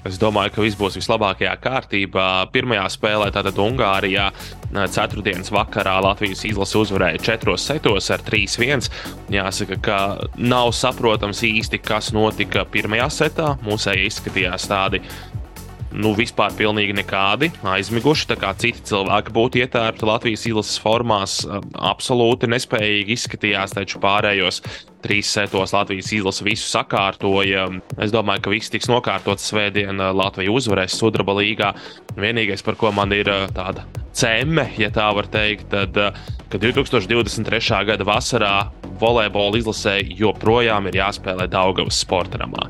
Es 0.09 0.17
domāju, 0.19 0.51
ka 0.57 0.65
viss 0.65 0.79
būs 0.79 0.97
vislabākajā 0.99 1.53
kārtībā. 1.63 2.27
Pirmajā 2.55 2.89
spēlē, 2.91 3.29
tātad 3.35 3.59
Ungārijā, 3.63 4.31
ceturtdienas 4.73 5.53
vakarā 5.55 5.99
Latvijas 6.03 6.43
izlase 6.49 6.81
uzvarēja 6.81 7.21
4 7.23 7.55
setos 7.61 8.11
ar 8.11 8.25
3-1. 8.27 8.89
Jāsaka, 9.31 9.79
ka 9.85 9.99
nav 10.43 10.73
saprotams 10.75 11.45
īsti, 11.47 11.79
kas 11.87 12.11
notika 12.17 12.67
pirmajā 12.67 13.07
setā. 13.15 13.53
Mūsēji 13.63 14.09
izskatījās 14.11 14.67
tādi 14.73 15.05
nu, 15.93 16.13
vispār 16.17 16.55
pilnīgi 16.57 16.95
nekādi 16.97 17.51
aizmiguši. 17.67 18.29
Tā 18.33 18.39
kā 18.41 18.53
citi 18.59 18.85
cilvēki 18.89 19.35
būtu 19.35 19.63
ietērpti 19.63 20.09
Latvijas 20.09 20.47
izlases 20.49 20.81
formās, 20.83 21.41
absolūti 21.73 22.51
nespējīgi 22.53 23.17
izskatījās, 23.17 23.77
taču 23.77 24.01
pārējos 24.03 24.63
trīs 25.03 25.31
setos 25.35 25.75
Latvijas 25.75 26.13
izlase 26.15 26.47
visu 26.47 26.69
sakārtoja. 26.71 27.67
Es 28.03 28.15
domāju, 28.15 28.45
ka 28.45 28.55
viss 28.55 28.73
tiks 28.73 28.91
nokārtots 28.91 29.51
svētdien. 29.51 30.01
Latvija 30.15 30.55
uzvarēs 30.55 30.97
Sudraba 30.99 31.37
līgā. 31.41 31.73
Vienīgais, 32.17 32.65
par 32.65 32.79
ko 32.81 32.93
man 32.95 33.13
ir 33.17 33.31
tāda 33.57 33.87
cēme, 34.17 34.69
ja 34.79 34.93
tā 34.93 35.09
var 35.17 35.29
teikt, 35.33 35.71
tad, 35.73 35.97
ka 36.53 36.61
2023. 36.61 37.85
gada 37.89 38.07
vasarā 38.07 38.57
volejbola 39.03 39.59
izlasē 39.59 39.99
joprojām 40.19 40.91
ir 40.91 41.01
jāspēlē 41.03 41.49
Daugavas 41.51 42.03
sporta 42.05 42.39
namā 42.43 42.69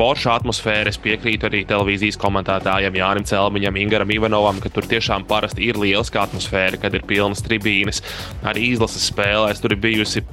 forša 0.00 0.38
atmosfēra. 0.40 0.88
Es 0.88 0.98
piekrītu 1.00 1.48
arī 1.50 1.62
televīzijas 1.68 2.18
komentētājiem 2.20 2.96
Jānim 3.00 3.26
Celmiņam, 3.28 3.78
Ingaram 3.82 4.12
Ivanovam, 4.14 4.60
ka 4.62 4.72
tur 4.72 4.88
tiešām 4.88 5.26
parasti 5.28 5.66
ir 5.68 5.80
lieliska 5.80 6.24
atmosfēra, 6.24 6.80
kad 6.80 6.96
ir 6.96 7.04
pilnas 7.08 7.44
tribīnes. 7.44 8.00
Arī 8.46 8.70
izlases 8.72 9.10
spēlēs 9.10 9.60
tur 9.60 9.76
ir 9.76 9.82
bijusi 9.82 10.24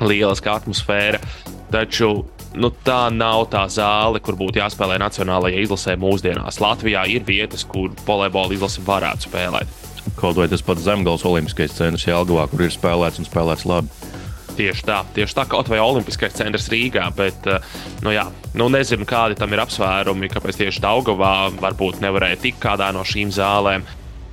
lieliska 0.00 0.56
atmosfēra. 0.62 1.20
Taču 1.70 2.08
nu, 2.58 2.70
tā 2.86 3.02
nav 3.14 3.44
tā 3.52 3.66
zāle, 3.70 4.22
kur 4.24 4.38
būtu 4.40 4.62
jāspēlē 4.62 4.96
nacionālajā 5.02 5.66
izlasē 5.66 5.98
mūsdienās. 6.00 6.62
Latvijā 6.62 7.04
ir 7.12 7.26
vietas, 7.28 7.66
kur 7.68 7.92
volejbola 8.06 8.56
izlase 8.56 8.82
varētu 8.86 9.28
spēlēt. 9.28 9.76
Kaut 10.16 10.40
vai 10.40 10.48
tas 10.50 10.64
pats 10.64 10.82
Zemgals 10.86 11.26
Olimpiskais 11.28 11.76
centrs 11.76 12.08
Jālgavā, 12.08 12.48
kur 12.50 12.64
ir 12.64 12.72
spēlēts 12.72 13.20
un 13.20 13.28
spēlēts 13.28 13.68
labi. 13.68 13.92
Tieši 14.60 14.84
tā, 14.84 14.98
tieši 15.16 15.36
tā 15.38 15.46
kaut 15.48 15.70
vai 15.72 15.78
Olimpiskais 15.80 16.34
centrs 16.36 16.66
Rīgā, 16.68 17.06
bet 17.16 17.46
eh, 17.48 17.62
nu, 18.04 18.12
jā, 18.12 18.26
nu, 18.60 18.66
nezinu, 18.68 19.06
kādi 19.08 19.38
tam 19.40 19.54
ir 19.56 19.62
apsvērumi, 19.62 20.28
kāpēc 20.28 20.58
tieši 20.60 20.82
Daugavā 20.84 21.32
varbūt 21.62 22.02
nevarēja 22.04 22.42
tikt 22.42 22.60
kādā 22.60 22.90
no 22.92 23.06
šīm 23.08 23.32
zālēm. 23.32 23.86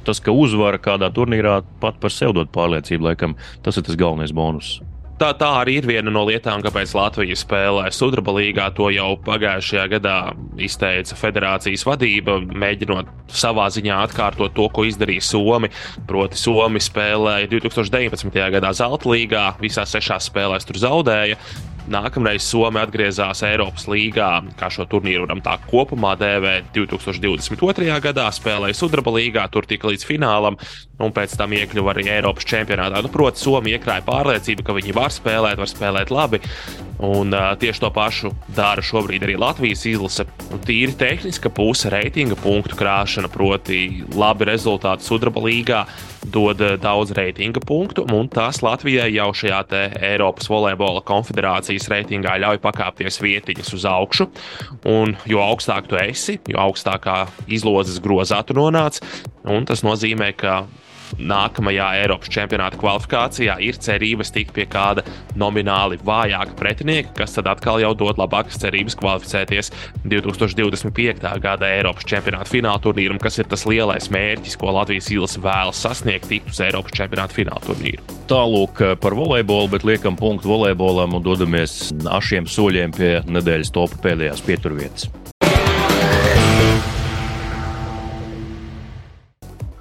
Tas, 0.07 0.19
ka 0.23 0.35
uzvara 0.35 0.81
kādā 0.83 1.07
turnīrā 1.15 1.61
pat 1.79 2.01
par 2.03 2.11
sevi 2.11 2.35
dod 2.35 2.51
pārliecību, 2.51 3.07
laikam 3.07 3.39
tas 3.63 3.79
ir 3.79 3.87
tas 3.87 3.99
galvenais 3.99 4.35
bonus. 4.35 4.77
Tā, 5.17 5.31
tā 5.33 5.47
arī 5.63 5.79
ir 5.79 5.87
viena 5.89 6.11
no 6.13 6.21
lietām, 6.27 6.61
kāpēc 6.61 6.91
Latvija 6.93 7.33
spēlē 7.39 7.87
Sudraba 7.95 8.35
līgā. 8.37 8.67
To 8.77 8.91
jau 8.93 9.15
pagājušajā 9.25 9.85
gadā 9.95 10.17
izteica 10.61 11.17
federācijas 11.17 11.85
vadība, 11.89 12.35
mēģinot 12.45 13.09
savā 13.33 13.65
ziņā 13.73 13.97
atkārtot 14.05 14.53
to, 14.53 14.67
ko 14.69 14.85
izdarīja 14.85 15.25
Somi. 15.25 15.71
Proti, 16.05 16.37
Somi 16.37 16.81
spēlēja 16.85 17.49
2019. 17.55 18.37
gadā 18.59 18.71
Zelta 18.77 19.09
līgā, 19.09 19.47
visās 19.63 19.97
sešās 19.97 20.29
spēlēs 20.29 20.69
tur 20.69 20.77
zaudēja. 20.85 21.41
Nākamreiz 21.91 22.43
Somija 22.43 22.83
atgriezās 22.87 23.41
Eiropas 23.47 23.85
līgā, 23.87 24.29
kā 24.59 24.69
šo 24.73 24.83
turnīru 24.91 25.23
varam 25.23 25.41
tā 25.43 25.55
kopumā 25.69 26.15
dēvēt. 26.19 26.73
2022. 26.75 27.87
gadā 28.03 28.27
spēlēja 28.35 28.75
Sudraba 28.75 29.13
līgā, 29.15 29.45
tur 29.51 29.67
tika 29.69 29.87
līdz 29.91 30.03
finālam, 30.07 30.57
un 30.99 31.13
pēc 31.15 31.37
tam 31.39 31.55
iekļuva 31.55 31.93
arī 31.93 32.09
Eiropas 32.17 32.47
čempionātā. 32.49 32.99
Nu, 33.05 33.11
Protams, 33.13 33.45
Somija 33.45 33.79
iekrāja 33.79 34.03
pārliecību, 34.07 34.65
ka 34.67 34.75
viņi 34.75 34.97
var 34.97 35.15
spēlēt, 35.15 35.61
var 35.61 35.71
spēlēt 35.71 36.11
labi. 36.11 36.41
Un, 36.97 37.29
uh, 37.29 37.51
tieši 37.61 37.83
to 37.83 37.91
pašu 37.93 38.31
dara 38.57 38.81
šobrīd 38.81 39.23
arī 39.27 39.37
Latvijas 39.37 39.85
izlase. 39.85 40.25
Un 40.49 40.63
tīri 40.65 40.95
tehniska 40.97 41.51
puse, 41.53 41.91
reitinga 41.93 42.35
punktu 42.41 42.79
krāšana, 42.79 43.29
proti, 43.29 44.03
labi 44.17 44.49
rezultāti 44.49 45.05
Sudraba 45.05 45.45
līgā 45.45 45.83
dod 46.33 46.61
daudz 46.81 47.13
reitinga 47.17 47.61
punktu, 47.65 48.05
un 48.13 48.29
tas 48.31 48.61
Latvijai 48.65 49.09
jau 49.15 49.29
šajā 49.35 49.61
Eiropas 50.03 50.49
volejbola 50.51 51.01
konfederācijas 51.07 51.89
reitingā 51.91 52.37
ļauj 52.43 52.61
pakāpties 52.63 53.19
vietiņas 53.23 53.73
uz 53.77 53.85
augšu. 53.89 54.29
Un 54.87 55.15
jo 55.29 55.41
augstāk 55.43 55.89
tu 55.89 55.99
esi, 55.99 56.37
jo 56.47 56.59
augstākā 56.67 57.25
izlozes 57.47 58.01
grozā 58.03 58.43
tu 58.45 58.57
nonāc, 58.57 59.01
un 59.47 59.65
tas 59.67 59.83
nozīmē, 59.85 60.33
ka 60.37 60.61
nākamajā 61.17 61.87
Eiropas 62.01 62.31
čempionāta 62.33 62.79
kvalifikācijā 62.79 63.57
ir 63.63 63.79
cerības 63.81 64.31
tikt 64.35 64.53
pie 64.55 64.67
kāda 64.69 65.03
nomināli 65.39 65.99
vājāka 66.05 66.55
pretinieka, 66.59 67.13
kas 67.21 67.37
tad 67.37 67.49
atkal 67.51 67.81
jau 67.83 67.93
dod 67.97 68.19
labākas 68.21 68.59
cerības 68.61 68.97
kvalificēties 68.99 69.71
2025. 70.05 71.33
gada 71.43 71.69
Eiropas 71.77 72.07
čempionāta 72.07 72.51
fināla 72.51 72.81
turnīram, 72.83 73.21
kas 73.21 73.39
ir 73.41 73.49
tas 73.49 73.65
lielais 73.69 74.09
mērķis, 74.13 74.57
ko 74.59 74.73
Latvijas 74.77 75.11
īlas 75.13 75.37
vēlas 75.41 75.83
sasniegt, 75.85 76.29
tikt 76.31 76.51
uz 76.53 76.61
Eiropas 76.63 76.95
čempionāta 76.97 77.37
fināla 77.37 77.63
turnīru. 77.67 78.03
Tālūk 78.27 78.83
par 79.03 79.15
volejbolu, 79.17 79.71
bet 79.75 79.87
liekam 79.87 80.17
punktu 80.19 80.51
volejbolam 80.51 81.17
un 81.17 81.23
dodamies 81.23 81.79
ašiem 82.17 82.49
soļiem 82.49 82.97
pie 82.97 83.13
nedēļas 83.27 83.73
topa 83.75 84.03
pēdējās 84.07 84.43
pieturvietas. 84.47 85.09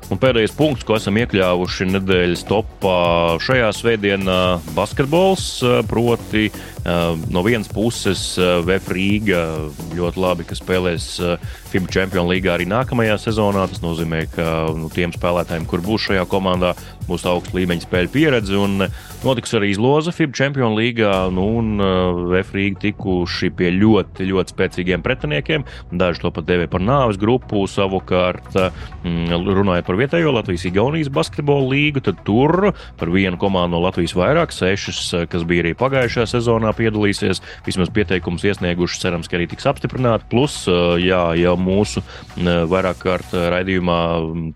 Un 0.06 0.20
pēdējais 0.22 0.52
punkts, 0.54 0.84
ko 0.86 0.94
esam 1.00 1.16
iekļāvuši 1.18 1.88
nedēļas 1.90 2.44
topā 2.46 2.98
šajā 3.42 3.72
svētdienā, 3.74 4.36
ir 4.62 4.74
basketbols. 4.76 5.46
Proti, 5.90 6.44
no 7.34 7.42
vienas 7.42 7.66
puses, 7.72 8.22
VF 8.38 8.92
Rīga 8.94 9.42
ļoti 9.98 10.22
labi, 10.22 10.46
spēlēs 10.54 11.08
FIBA 11.76 11.92
Champions 11.92 12.30
League 12.32 12.48
arī 12.48 12.64
nākamajā 12.68 13.18
sezonā. 13.20 13.66
Tas 13.68 13.84
nozīmē, 13.84 14.24
ka 14.32 14.72
nu, 14.72 14.88
tiem 14.92 15.12
spēlētājiem, 15.12 15.68
kur 15.68 15.84
būs 15.84 16.08
šajā 16.08 16.24
komandā, 16.32 16.72
būs 17.06 17.26
augsta 17.28 17.52
līmeņa 17.58 17.84
spēļu 17.84 18.12
pieredze. 18.14 18.56
Un 18.56 18.88
notiks 19.22 19.52
arī 19.58 19.70
izloze 19.74 20.14
FIBA 20.16 20.40
Champions 20.40 20.78
League. 20.78 21.12
Nu, 21.36 21.46
un 21.60 21.76
VF 22.32 22.56
Rīga 22.56 22.80
tikuši 22.86 23.52
pie 23.58 23.70
ļoti, 23.76 24.26
ļoti 24.32 24.56
spēcīgiem 24.56 25.04
pretiniekiem. 25.04 25.66
Daži 25.92 26.24
to 26.24 26.32
pat 26.32 26.48
dēvē 26.48 26.70
par 26.72 26.80
nāves 26.80 27.20
grupu. 27.20 27.66
Savukārt, 27.68 28.56
runājot 29.04 29.86
par 29.86 30.00
vietējo 30.00 30.32
Latvijas-Igaunijas 30.38 31.12
basketbola 31.12 31.68
līgu, 31.74 32.00
tad 32.08 32.24
tur 32.24 32.70
par 32.96 33.12
vienu 33.12 33.36
komandu 33.40 33.76
no 33.76 33.82
Latvijas 33.84 34.14
vairāk, 34.16 34.54
sešas, 34.54 35.28
kas 35.28 35.44
bija 35.44 35.64
arī 35.64 35.74
pagājušajā 35.76 36.30
sezonā 36.30 36.70
piedalīsies, 36.78 37.42
vismaz 37.66 37.90
pieteikumus 37.92 38.46
iesnieguši, 38.46 39.00
cerams, 39.02 39.28
ka 39.28 39.36
arī 39.36 39.48
tiks 39.50 39.66
apstiprināti. 39.68 40.28
Plus, 40.30 40.54
jā, 41.02 41.22
jau 41.36 41.56
mūsu 41.66 42.02
vairāk 42.70 43.00
kārt 43.02 43.34
raidījumā 43.34 43.98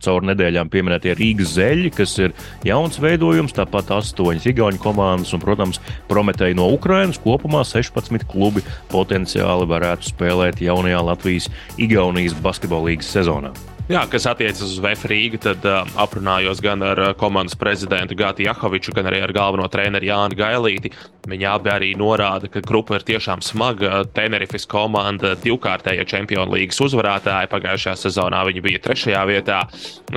caur 0.05 0.27
nedēļām 0.31 0.71
pieminētie 0.73 1.17
Rīgas 1.19 1.57
zeļi, 1.57 1.91
kas 1.95 2.17
ir 2.23 2.35
jauns 2.67 3.01
veidojums, 3.03 3.57
tāpat 3.57 3.93
astoņas 3.99 4.49
Igaunijas 4.51 4.85
komandas 4.85 5.35
un, 5.37 5.43
protams, 5.45 5.83
Prometēji 6.11 6.57
no 6.59 6.69
Ukrainas. 6.75 7.21
Kopumā 7.23 7.65
16 7.67 8.27
klubi 8.31 8.65
potenciāli 8.93 9.69
varētu 9.71 10.13
spēlēt 10.15 10.63
jaunajā 10.65 11.03
Latvijas-Igaunijas 11.11 12.39
basketbola 12.45 12.93
līgas 12.93 13.13
sezonā. 13.15 13.55
Jā, 13.91 14.05
kas 14.07 14.23
attiecas 14.31 14.61
uz 14.63 14.77
VF 14.79 15.09
Rīgu, 15.11 15.39
tad 15.43 15.65
uh, 15.67 15.81
aprunājos 15.99 16.61
gan 16.63 16.79
ar 16.87 17.01
uh, 17.03 17.09
komandas 17.19 17.57
prezidentu 17.59 18.15
Gāti 18.15 18.45
Jahoviču, 18.47 18.95
gan 18.95 19.09
arī 19.11 19.19
ar 19.27 19.33
galveno 19.35 19.67
treneru 19.67 20.07
Jānu 20.07 20.39
Gailīti. 20.39 20.93
Viņi 21.27 21.49
abi 21.51 21.73
arī 21.73 21.89
norāda, 21.99 22.47
ka 22.47 22.63
grupa 22.63 23.01
ir 23.01 23.05
tiešām 23.09 23.43
smaga. 23.43 24.05
Tenerifes 24.15 24.69
komanda 24.71 25.35
divkārtējā 25.43 26.07
Champions 26.07 26.55
League 26.55 26.79
uzvarētāja 26.87 27.51
pagājušajā 27.51 27.97
sezonā. 28.05 28.45
Viņi 28.47 28.63
bija 28.65 28.85
trešajā 28.87 29.27
vietā. 29.27 29.59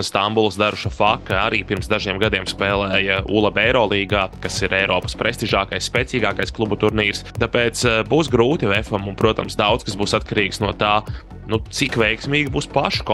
Stambuls 0.05 0.61
Daruša 0.61 0.93
Faka 0.93 1.41
arī 1.47 1.63
pirms 1.65 1.89
dažiem 1.89 2.21
gadiem 2.21 2.45
spēlēja 2.45 3.23
ULB 3.25 3.57
Eirolīgā, 3.65 4.27
kas 4.45 4.61
ir 4.61 4.77
Eiropas 4.83 5.17
prestižākais, 5.17 5.89
spēcīgākais 5.89 6.53
klubu 6.53 6.77
turnīrs. 6.77 7.25
Tāpēc 7.41 7.87
uh, 7.89 8.01
būs 8.05 8.29
grūti 8.29 8.69
VFam 8.69 9.09
un, 9.09 9.17
protams, 9.17 9.57
daudz 9.57 9.89
kas 9.89 9.97
būs 9.97 10.13
atkarīgs 10.21 10.61
no 10.61 10.71
tā, 10.77 10.99
nu, 11.49 11.59
cik 11.73 11.97
veiksmīga 11.99 12.53
būs 12.53 12.69
paša 12.71 13.05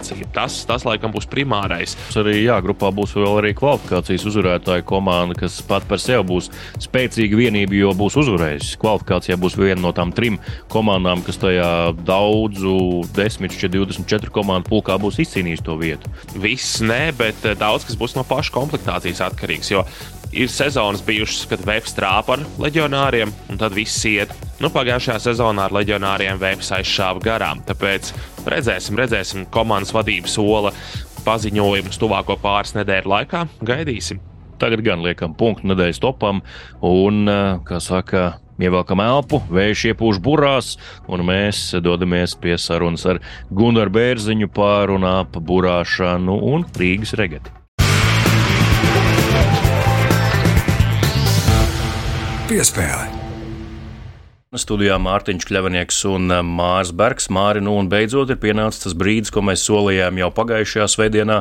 komplektācija. 0.00 0.32
Tas, 0.32 0.64
tas 0.66 0.84
laikam, 0.84 1.12
būs 1.12 1.28
primārais. 1.28 1.96
Arī 2.16 2.44
jā, 2.44 2.60
grupā 2.62 2.90
būs 2.92 3.14
vēl 3.14 3.40
arī 3.40 3.52
kvalifikācijas 3.54 4.26
uzvarētāja 4.26 4.84
komanda, 4.84 5.34
kas 5.34 5.60
pat 5.62 5.86
par 5.88 6.00
sevi 6.00 6.24
būs 6.26 6.50
spēcīga 6.80 7.36
vienība, 7.36 7.74
jo 7.74 7.92
būs 7.94 8.16
uzvarējusi. 8.20 8.78
Kvalifikācijā 8.80 9.36
būs 9.40 9.58
viena 9.58 9.80
no 9.80 9.92
tām 9.92 10.12
trim 10.12 10.38
komandām, 10.70 11.22
kas 11.22 11.40
tajā 11.40 11.92
daudzu 12.04 13.04
10, 13.16 13.58
24 13.60 14.30
komandu 14.32 14.70
pulkā 14.70 14.98
būs 15.00 15.20
izcīnījusi 15.24 15.66
to 15.66 15.76
vietu. 15.80 16.10
Viss 16.36 16.80
nē, 16.80 17.10
bet 17.18 17.44
eh, 17.44 17.58
daudz 17.58 17.86
kas 17.88 17.98
būs 18.00 18.16
no 18.16 18.24
paša 18.28 18.54
komplektācijas 18.56 19.24
atkarīgs. 19.30 19.74
Jo 19.74 19.84
ir 20.32 20.50
sezonas 20.52 21.02
bijušas, 21.06 21.46
kad 21.50 21.64
Vēps 21.66 21.94
trāpa 21.96 22.36
ar 22.36 22.44
leģionāriem, 22.62 23.32
un 23.50 23.60
tad 23.60 23.74
viss 23.76 24.04
iet. 24.08 24.32
Nu, 24.60 24.70
pagājušajā 24.72 25.18
sezonā 25.30 25.68
ar 25.68 25.74
leģionāriem 25.74 26.40
Vēps 26.40 26.72
aizšāva 26.76 27.22
garām. 27.24 27.62
Tāpēc 27.66 28.12
redzēsim, 28.50 28.98
redzēsim 29.00 29.46
komandas 29.52 29.94
vadības 29.96 30.36
sola 30.38 30.74
paziņojumus 31.26 32.00
tuvāko 32.00 32.36
pāris 32.40 32.74
nedēļu 32.78 33.14
laikā. 33.14 33.46
Gaidīsim. 33.66 34.20
Tagad 34.60 34.82
gan 34.84 35.04
liekam 35.04 35.32
punktu 35.36 35.70
nedēļas 35.70 36.02
topam, 36.02 36.42
un, 36.84 37.24
kā 37.64 37.78
saka, 37.80 38.26
ievelkam 38.60 39.00
elpu, 39.00 39.40
vējš 39.48 39.86
iepūš 39.92 40.20
burās, 40.24 40.74
un 41.08 41.24
mēs 41.24 41.62
dodamies 41.80 42.36
pie 42.40 42.58
sarunas 42.60 43.06
ar 43.08 43.22
Gunāru 43.56 43.94
Bērziņu 43.96 44.50
par 44.52 44.92
un 44.92 45.08
ap 45.08 45.40
burāšanu 45.40 46.36
un 46.52 46.68
Rīgas 46.76 47.16
regati. 47.16 47.59
Piespēle. 52.50 53.04
Studijā 54.58 54.96
Mārtiņš 54.98 55.44
Kļavnieks 55.46 56.00
un 56.10 56.32
eh, 56.34 56.40
Mārs 56.42 56.90
Bergs. 56.98 57.28
Māri, 57.30 57.60
nu 57.62 57.76
un 57.78 57.86
beidzot 57.92 58.32
ir 58.34 58.40
pienācis 58.42 58.82
tas 58.82 58.96
brīdis, 58.98 59.30
ko 59.30 59.44
mēs 59.46 59.62
solījām 59.68 60.18
jau 60.18 60.32
pagājušajā 60.34 60.88
svētdienā. 60.90 61.36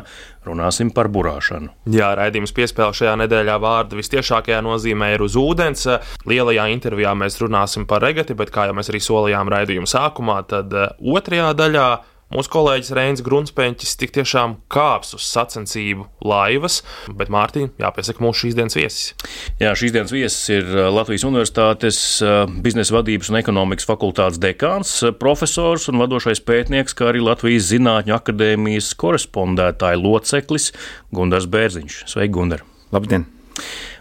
Runāsim 0.46 0.92
par 0.94 1.10
burāšanu. 1.10 1.72
Jā, 1.90 2.12
raidījums 2.20 2.54
piespēle 2.54 2.94
šajā 2.94 3.16
nedēļā 3.24 3.58
vārdu 3.64 3.98
vistiešākajā 3.98 4.62
nozīmē 4.68 5.16
ir 5.16 5.26
uz 5.26 5.40
ūdens. 5.42 5.88
Lielajā 6.30 6.68
intervijā 6.76 7.16
mēs 7.18 7.42
runāsim 7.42 7.90
par 7.90 8.06
regati, 8.06 8.38
bet 8.38 8.54
kā 8.54 8.70
jau 8.70 8.78
mēs 8.78 8.94
arī 8.94 9.02
solījām 9.02 9.50
raidījuma 9.50 9.90
sākumā, 9.90 10.44
tad 10.54 10.78
eh, 10.78 10.94
otrajā 11.18 11.50
daļā 11.58 11.90
Mūsu 12.30 12.52
kolēģis 12.54 12.92
Reinis 12.94 13.24
Grunsteņķis 13.26 13.96
tik 13.98 14.12
tiešām 14.14 14.52
kāps 14.70 15.16
uz 15.18 15.24
sacensību 15.26 16.04
laivas, 16.30 16.84
bet 17.18 17.32
Mārtiņa 17.34 17.72
jāpiesaka 17.82 18.22
mūsu 18.22 18.44
šīs 18.44 18.58
dienas 18.60 18.78
viesis. 18.78 19.08
Jā, 19.58 19.72
šīs 19.74 19.96
dienas 19.96 20.14
viesis 20.14 20.52
ir 20.54 20.70
Latvijas 20.94 21.26
Universitātes 21.26 22.02
biznesa 22.62 23.00
vadības 23.00 23.32
un 23.34 23.40
ekonomikas 23.42 23.90
fakultātes 23.90 24.38
dekāns, 24.46 24.94
profesors 25.18 25.90
un 25.90 25.98
vadošais 26.04 26.44
pētnieks, 26.46 26.94
kā 26.94 27.10
arī 27.10 27.26
Latvijas 27.26 27.72
Zinātņu 27.72 28.14
akadēmijas 28.20 28.94
korespondētāja 29.02 29.98
loceklis 29.98 30.70
Gundars 31.10 31.50
Bērziņš. 31.50 32.04
Sveiki, 32.14 32.36
Gundar! 32.38 32.62
Labdien! 32.94 33.26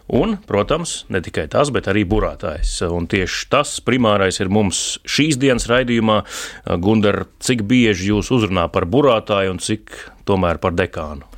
Un, 0.09 0.39
protams, 0.49 1.03
ne 1.13 1.21
tikai 1.21 1.45
tas, 1.53 1.69
bet 1.69 1.89
arī 1.91 2.07
burātājs. 2.09 2.79
Un 2.89 3.05
tieši 3.13 3.49
tas 3.53 3.75
primārais 3.85 4.41
ir 4.41 4.49
mums 4.49 4.97
šīs 5.05 5.37
dienas 5.37 5.69
raidījumā. 5.69 6.23
Gundar, 6.81 7.27
cik 7.45 7.67
bieži 7.69 8.09
jūs 8.15 8.33
uzrunā 8.33 8.71
par 8.73 8.89
burātāju 8.89 9.53
un 9.53 9.61
cik 9.61 9.93
tomēr 10.29 10.63
par 10.63 10.73
dekānu? 10.79 11.29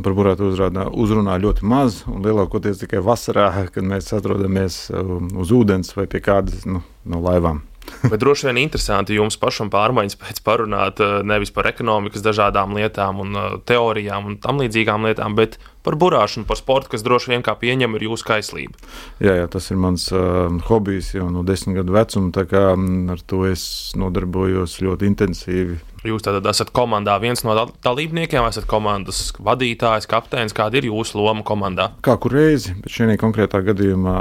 Par 0.00 0.16
burātu 0.16 0.48
uzrunā, 0.48 0.88
uzrunā 0.92 1.36
ļoti 1.40 1.68
maz, 1.68 2.02
un 2.08 2.24
lielākoties 2.24 2.80
tikai 2.82 3.04
vasarā, 3.04 3.50
kad 3.72 3.84
mēs 3.84 4.08
atrodamies 4.16 4.86
um, 4.92 5.30
uz 5.40 5.52
ūdens 5.56 5.92
vai 5.96 6.04
pie 6.08 6.20
kādas 6.24 6.64
nu, 6.68 6.82
no 7.04 7.20
laivām. 7.24 7.62
Bet 8.10 8.20
droši 8.22 8.48
vien 8.48 8.60
interesanti 8.62 9.16
jums 9.16 9.38
pašam 9.40 9.70
pārmaiņas 9.72 10.18
pēc 10.20 10.42
parunāt 10.46 11.02
uh, 11.04 11.18
nevis 11.26 11.52
par 11.54 11.68
ekonomikas 11.70 12.24
dažādām 12.24 12.76
lietām 12.78 13.22
un 13.24 13.38
uh, 13.38 13.56
teorijām 13.66 14.30
un 14.30 14.38
tam 14.42 14.62
līdzīgām 14.62 15.08
lietām, 15.08 15.36
bet 15.38 15.58
par 15.86 15.94
burāšanu, 16.00 16.46
par 16.48 16.58
sportu, 16.58 16.90
kas 16.94 17.04
droši 17.06 17.32
vien 17.34 17.44
kā 17.46 17.54
pieņem 17.58 17.94
ir 17.96 18.08
jūsu 18.08 18.26
kaislība. 18.26 18.80
Jā, 19.22 19.36
jā 19.42 19.50
tas 19.50 19.70
ir 19.70 19.78
mans 19.80 20.08
uh, 20.14 20.50
hobijs 20.68 21.12
jau 21.14 21.28
no 21.30 21.44
desmit 21.46 21.78
gadu 21.78 21.94
vecuma, 21.94 22.46
kā 22.46 22.64
mm, 22.74 23.04
ar 23.14 23.22
to 23.30 23.44
es 23.50 23.66
nodarbojos 23.98 24.80
ļoti 24.82 25.12
intensīvi. 25.12 25.78
Jūs 26.10 26.24
tātad 26.26 26.46
esat 26.50 26.72
komandā 26.76 27.16
viens 27.22 27.42
no 27.46 27.54
dalībniekiem, 27.84 28.46
esat 28.48 28.68
komandas 28.70 29.28
vadītājs, 29.42 30.08
kapteinis. 30.10 30.56
Kāda 30.56 30.80
ir 30.80 30.88
jūsu 30.90 31.20
loma 31.20 31.44
komandā? 31.46 31.90
Kā 32.06 32.16
kur 32.22 32.36
reizi, 32.36 32.74
bet 32.80 32.92
šajā 32.94 33.18
konkrētā 33.20 33.62
gadījumā, 33.66 34.18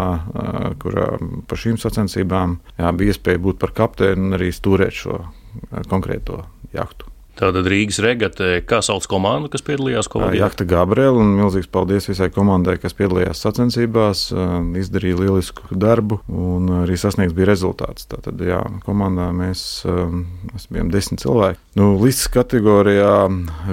kurā 0.82 1.10
par 1.50 1.62
šīm 1.62 1.80
sacensībām 1.82 2.60
jā, 2.80 2.94
bija 2.98 3.16
iespēja 3.16 3.44
būt 3.48 3.62
par 3.62 3.76
kapteini 3.78 4.30
un 4.30 4.40
arī 4.40 4.52
stūrēt 4.56 5.04
šo 5.04 5.20
konkrēto 5.92 6.44
jahtu. 6.76 7.15
Tātad 7.36 7.68
Rīgas 7.68 8.00
regate, 8.04 8.62
kā 8.68 8.80
sauc 8.86 9.06
komandu, 9.12 9.50
kas 9.52 9.64
piedalījās 9.68 10.08
komandā? 10.12 10.38
Jakta 10.40 10.68
Gabriela 10.70 11.20
un 11.20 11.34
milzīgs 11.36 11.68
paldies 11.72 12.08
visai 12.08 12.30
komandai, 12.34 12.78
kas 12.80 12.96
piedalījās 12.96 13.44
sacensībās, 13.44 14.28
izdarīja 14.80 15.20
lielisku 15.20 15.68
darbu 15.76 16.22
un 16.32 16.72
arī 16.84 16.96
sasniegts 17.00 17.36
bija 17.36 17.52
rezultāts. 17.52 18.08
Tātad, 18.12 18.40
jā, 18.40 18.62
komandā 18.88 19.32
mēs, 19.36 19.84
mēs 19.86 20.70
bijām 20.72 20.92
desmit 20.94 21.26
cilvēki. 21.26 21.60
Nu, 21.80 21.94
Līdz 22.00 22.28
kategorijā 22.32 23.16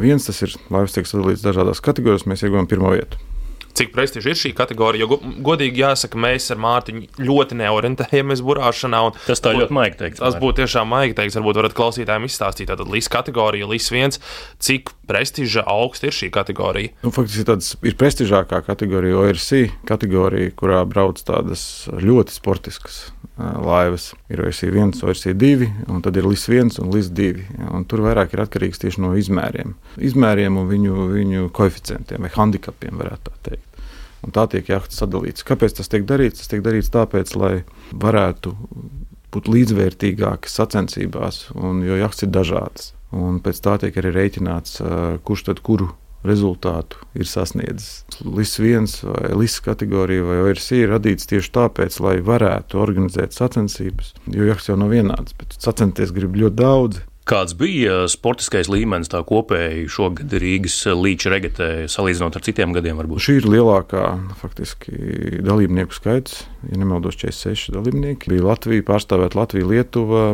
viens 0.03 0.27
tas 0.27 0.43
ir 0.43 0.57
laivas 0.73 0.97
tiek 0.97 1.07
sadalīts 1.07 1.45
dažādās 1.47 1.85
kategorijās, 1.85 2.27
mēs 2.27 2.43
ieguvām 2.47 2.71
pirmo 2.71 2.97
vietu 2.97 3.21
cik 3.79 3.93
prestižs 3.95 4.29
ir 4.31 4.39
šī 4.39 4.53
kategorija. 4.57 5.07
Jo, 5.07 5.19
godīgi 5.45 5.83
jāsaka, 5.83 6.21
mēs 6.21 6.51
ar 6.53 6.61
Mārtiņu 6.63 7.23
ļoti 7.23 7.59
neorientējamies 7.61 8.45
burāšanā. 8.45 9.03
Tas 9.27 9.43
tā 9.45 9.55
ļoti 9.57 9.77
maigi 9.77 9.99
teikt. 10.03 10.21
Tas 10.23 10.39
būtu 10.41 10.63
tiešām 10.63 10.91
maigi 10.93 11.17
teikt. 11.19 11.39
Varbūt 11.39 11.61
varat 11.63 11.77
klausītājiem 11.79 12.29
izstāstīt, 12.29 12.71
tātad 12.73 12.91
līdz 12.93 13.09
kategorija, 13.13 13.71
līdz 13.71 13.89
viens, 13.95 14.21
cik 14.63 14.93
prestiža 15.11 15.65
augsta 15.69 16.11
ir 16.11 16.17
šī 16.17 16.31
kategorija. 16.35 16.95
Nu, 17.05 17.13
faktiski 17.15 17.49
tāds 17.49 17.75
ir 17.83 17.97
prestižākā 18.01 18.63
kategorija, 18.69 19.19
ORC 19.25 19.51
kategorija, 19.89 20.55
kurā 20.59 20.85
brauc 20.89 21.21
tādas 21.27 21.67
ļoti 21.93 22.37
sportiskas 22.37 23.05
laivas. 23.39 24.13
Ir 24.29 24.43
ORC 24.45 24.63
1, 24.69 25.03
ORC 25.03 25.33
2, 25.39 25.69
un 25.89 26.03
tad 26.05 26.17
ir 26.17 26.27
LIS 26.29 26.47
1 26.49 26.81
un 26.83 26.91
LIS 26.93 27.11
2. 27.17 27.45
Un 27.73 27.87
tur 27.89 28.05
vairāk 28.05 28.35
ir 28.35 28.45
atkarīgs 28.45 28.83
tieši 28.83 29.03
no 29.05 29.15
izmēriem. 29.19 29.75
Izmēriem 29.97 30.59
un 30.61 30.69
viņu, 30.71 31.07
viņu 31.13 31.53
koeficientiem 31.57 32.27
vai 32.27 32.33
handicapiem, 32.35 32.99
varētu 33.01 33.31
tā 33.31 33.51
teikt. 33.51 33.69
Un 34.23 34.35
tā 34.35 34.47
tiek 34.47 34.69
jahtas 34.71 35.01
sadalīts. 35.01 35.47
Kāpēc 35.47 35.79
tas 35.79 35.91
tiek 35.91 36.05
darīts? 36.07 36.43
Tas 36.43 36.53
tiek 36.53 36.63
darīts 36.63 36.93
tāpēc, 36.95 37.35
lai 37.41 37.55
varētu 37.91 38.55
būt 39.33 39.49
līdzvērtīgāki 39.49 40.51
sacensībās, 40.53 41.49
un, 41.57 41.81
jo 41.87 41.97
jahtas 41.99 42.27
ir 42.27 42.31
dažādas. 42.35 42.93
Un 43.13 43.41
pēc 43.45 43.59
tā 43.65 43.79
tiek 43.81 43.97
arī 44.01 44.13
rēķināts, 44.15 44.79
kurš 45.27 45.49
tad 45.49 45.65
kuru 45.65 45.91
rezultātu 46.27 47.01
ir 47.19 47.29
sasniedzis. 47.29 48.03
LIS 48.23 48.59
1 48.63 48.99
vai 49.09 49.31
LIS 49.43 49.61
kategorija 49.65 50.27
vai 50.27 50.41
ORC 50.49 50.69
ir 50.79 50.93
radīts 50.95 51.31
tieši 51.31 51.55
tāpēc, 51.55 52.01
lai 52.05 52.19
varētu 52.25 52.83
organizēt 52.83 53.35
sacensības. 53.37 54.15
Jo 54.31 54.51
jahts 54.51 54.71
jau 54.71 54.79
nav 54.81 54.93
vienāds, 54.95 55.35
bet 55.39 55.57
sacensties 55.59 56.15
grib 56.15 56.39
ļoti 56.39 56.59
daudz. 56.63 57.03
Kāds 57.23 57.53
bija 57.55 58.01
sportiskais 58.11 58.67
līmenis 58.67 59.13
tā 59.13 59.21
kopēji 59.23 59.85
šogad 59.95 60.33
Rīgas 60.43 60.81
līča 60.99 61.31
regatē, 61.31 61.69
salīdzinot 61.87 62.35
ar 62.35 62.43
citiem 62.43 62.75
gadiem? 62.75 62.99
Varbūt? 62.99 63.23
Šī 63.23 63.37
ir 63.39 63.47
lielākā 63.47 64.09
faktiski 64.41 65.39
dalībnieku 65.47 65.95
skaits. 65.95 66.41
Ja 66.67 66.81
nemaldos, 66.83 67.21
46 67.23 67.77
dalībnieki. 67.77 68.33
Bija 68.33 68.49
Latvija, 68.49 68.83
pārstāvēt 68.91 69.39
Latviju, 69.39 69.71
Lietuva, 69.71 70.25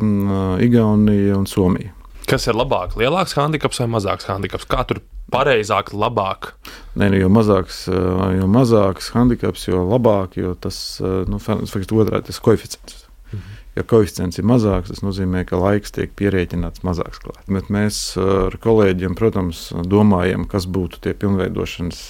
Igaunija 0.65 1.37
un 1.37 1.45
Somija. 1.51 1.93
Kas 2.29 2.49
ir 2.49 2.57
labāk? 2.57 2.97
Lielāks 2.97 3.37
handikaps 3.37 3.85
vai 3.85 3.91
mazāks 3.99 4.29
handikaps? 4.33 4.65
Kā 4.69 4.81
tur 4.89 5.05
pareizāk, 5.33 5.93
labāk? 5.93 6.53
Nē, 6.99 7.11
nu, 7.13 7.21
jo 7.23 7.29
mazāks, 7.33 7.85
jo 7.89 8.49
mazāks 8.51 9.13
handikaps, 9.15 9.69
jo 9.69 9.85
labāk, 9.89 10.39
jo 10.41 10.55
tas 10.59 10.79
nu, 11.01 11.41
faktiski 11.43 11.97
otrādi 11.97 12.31
tas 12.31 12.41
koeficients. 12.43 13.05
Mhm. 13.31 13.57
Ja 13.77 13.85
koeficients 13.87 14.41
ir 14.41 14.47
mazāks, 14.49 14.91
tas 14.91 15.05
nozīmē, 15.05 15.45
ka 15.47 15.61
laiks 15.61 15.93
tiek 15.95 16.15
pierēķināts 16.19 16.83
mazāks. 16.87 17.21
Klāt. 17.23 17.45
Bet 17.47 17.69
mēs 17.71 18.01
ar 18.19 18.57
kolēģiem, 18.59 19.15
protams, 19.19 19.69
domājam, 19.87 20.49
kas 20.51 20.67
būtu 20.67 21.03
tie 21.05 21.15
pilnveidošanas, 21.15 22.01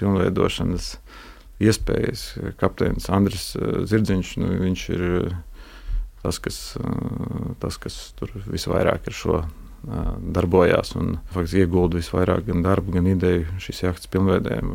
pilnveidošanas 0.00 0.96
iespējas. 1.62 2.26
Kapteinis 2.58 3.06
Andris 3.12 3.52
Zirdziņš, 3.54 4.36
nu, 4.42 4.50
viņš 4.64 4.86
ir 4.96 5.04
tas, 6.22 6.38
kas, 6.42 6.58
tas, 7.62 7.78
kas 7.82 7.98
tur 8.18 8.32
visvairāk 8.46 9.06
ir 9.10 9.16
šo 9.16 9.42
darbojās 9.82 10.92
un 10.98 11.16
faktiski 11.34 11.64
iegulda 11.64 11.98
visvairāk 11.98 12.46
gan 12.46 12.62
darbu, 12.62 12.94
gan 12.96 13.08
ideju 13.10 13.58
šīs 13.62 13.82
jahtas 13.82 14.10
pilnveidēm. 14.12 14.72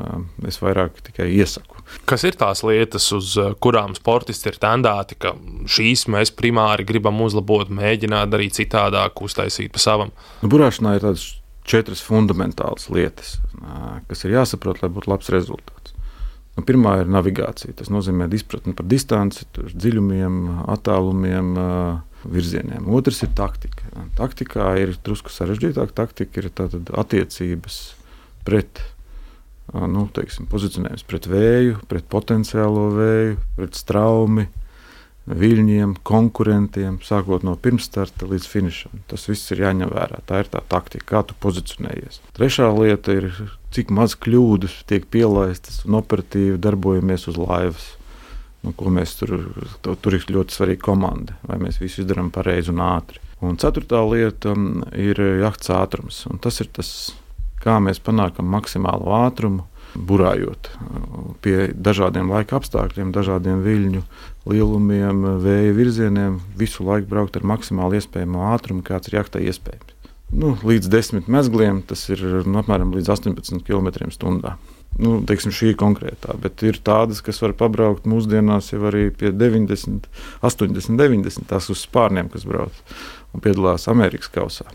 Es 0.49 0.59
vairāk 0.59 0.99
tikai 1.05 1.29
iesaku. 1.37 1.79
Kas 2.09 2.25
ir 2.27 2.35
tās 2.39 2.63
lietas, 2.67 3.07
uz 3.15 3.33
kurām 3.63 3.95
sportisti 3.95 4.51
ir 4.51 4.59
tendēti, 4.61 5.19
ka 5.23 5.33
šīs 5.69 6.07
mēs 6.11 6.33
primāri 6.35 6.87
gribam 6.87 7.21
uzlabot, 7.23 7.71
mēģināt 7.71 8.33
darīt 8.33 8.59
citādāk, 8.59 9.23
uztaisīt 9.23 9.71
pa 9.75 9.83
savam? 9.83 10.11
Nu, 10.43 10.51
burāšanā 10.51 10.97
ir 10.97 11.05
tādas 11.07 11.29
četras 11.67 12.03
fundamentālas 12.03 12.87
lietas, 12.91 13.37
kas 14.07 14.23
ir 14.23 14.37
jāsaprot, 14.37 14.83
lai 14.83 14.91
būtu 14.91 15.11
labs 15.11 15.31
rezultāts. 15.33 15.95
Nu, 16.57 16.63
pirmā 16.65 16.95
ir 17.03 17.09
navigācija. 17.13 17.75
Tas 17.77 17.91
nozīmē 17.93 18.25
izpratni 18.33 18.73
par 18.73 18.87
distanci, 18.89 19.45
dziļumiem, 19.53 20.39
attālumiem, 20.73 21.51
virzieniem. 22.33 22.87
Otrs 22.97 23.21
ir 23.27 23.35
taktika. 23.37 23.76
Taktikā 24.17 24.71
ir 24.81 24.95
drusku 25.05 25.31
sarežģītāk. 25.33 25.93
Taktika 25.97 26.41
ir 26.41 26.49
attiecības 26.49 27.81
pret, 28.47 28.81
nu, 29.73 30.07
teiksim, 30.13 30.47
pozicionējums 30.49 31.05
pret 31.09 31.27
vēju, 31.29 31.81
pret 31.91 32.07
potenciālo 32.09 32.87
vēju, 32.95 33.35
pret 33.59 33.77
straumi, 33.77 34.47
viļņiem, 35.27 35.97
konkurentiem, 36.07 37.01
sākot 37.03 37.43
no 37.43 37.57
pirmsstarta 37.59 38.29
līdz 38.29 38.47
finišam. 38.47 39.03
Tas 39.11 39.27
viss 39.27 39.51
ir 39.51 39.65
jāņem 39.65 39.91
vērā. 39.91 40.21
Tā 40.25 40.41
ir 40.43 40.51
tā 40.53 40.63
taktika, 40.71 41.09
kā 41.11 41.23
tu 41.27 41.35
pozicionējies. 41.43 42.21
Trešā 42.37 42.71
lieta 42.77 43.17
ir, 43.19 43.29
cik 43.75 43.91
maz 43.91 44.15
kļūdas 44.15 44.81
tiek 44.87 45.09
pielaistas 45.11 45.83
un 45.85 45.99
operatīvi 45.99 46.61
darbojamies 46.63 47.27
uz 47.27 47.39
laivas 47.41 47.91
nu, 48.63 48.73
ko 48.75 48.91
mēs 48.93 49.15
tur, 49.19 49.35
tur 49.83 50.17
ir 50.17 50.27
ļoti 50.31 50.55
svarīga 50.55 50.85
komanda, 50.89 51.37
vai 51.47 51.59
mēs 51.61 51.79
visu 51.81 52.03
izdarām 52.03 52.31
pareizi 52.33 52.73
un 52.73 52.83
ātri. 52.83 53.21
Un 53.45 53.57
ceturtā 53.61 54.01
lieta 54.09 54.55
um, 54.55 54.83
ir 54.97 55.19
jahts 55.43 55.69
ātrums. 55.73 56.23
Un 56.29 56.41
tas 56.41 56.57
ir 56.63 56.69
tas, 56.73 56.91
kā 57.61 57.77
mēs 57.83 58.01
panākam 58.01 58.49
maksimālu 58.49 59.11
ātrumu, 59.19 59.67
burājot 59.97 60.71
uh, 60.73 61.19
pie 61.45 61.69
dažādiem 61.73 62.31
laika 62.33 62.57
apstākļiem, 62.57 63.13
dažādiem 63.15 63.61
viļņu 63.65 64.01
lielumiem, 64.49 65.27
vēja 65.43 65.75
virzieniem, 65.77 66.41
visu 66.57 66.85
laiku 66.87 67.11
braukt 67.13 67.37
ar 67.37 67.45
maksimāli 67.53 68.01
iespējamo 68.01 68.49
ātrumu, 68.55 68.85
kāds 68.85 69.11
ir 69.11 69.19
jachtā 69.21 69.43
iespējams. 69.45 69.93
Nu, 70.27 70.57
līdz 70.59 70.89
10 70.91 71.29
mezgliem 71.31 71.79
tas 71.87 72.01
ir 72.11 72.19
nu, 72.43 72.57
apmēram 72.59 72.91
līdz 72.95 73.13
18 73.13 73.63
km/h. 73.63 74.57
Nu, 74.97 75.19
teiksim, 75.29 75.53
šī 75.53 75.75
konkrētā, 75.77 76.33
bet 76.41 76.63
ir 76.65 76.79
tādas, 76.81 77.19
kas 77.21 77.37
var 77.43 77.53
pabraukt 77.59 78.07
mūsdienās 78.09 78.71
jau 78.71 78.81
arī 78.89 79.11
pie 79.13 79.29
90, 79.29 80.07
80, 80.41 80.97
90. 80.97 81.45
tās 81.51 81.67
uz 81.69 81.83
spārniem, 81.85 82.31
kas 82.33 82.47
brauc 82.49 82.81
un 83.37 83.45
piedalās 83.45 83.87
Amerikas 83.93 84.33
kausā. 84.33 84.65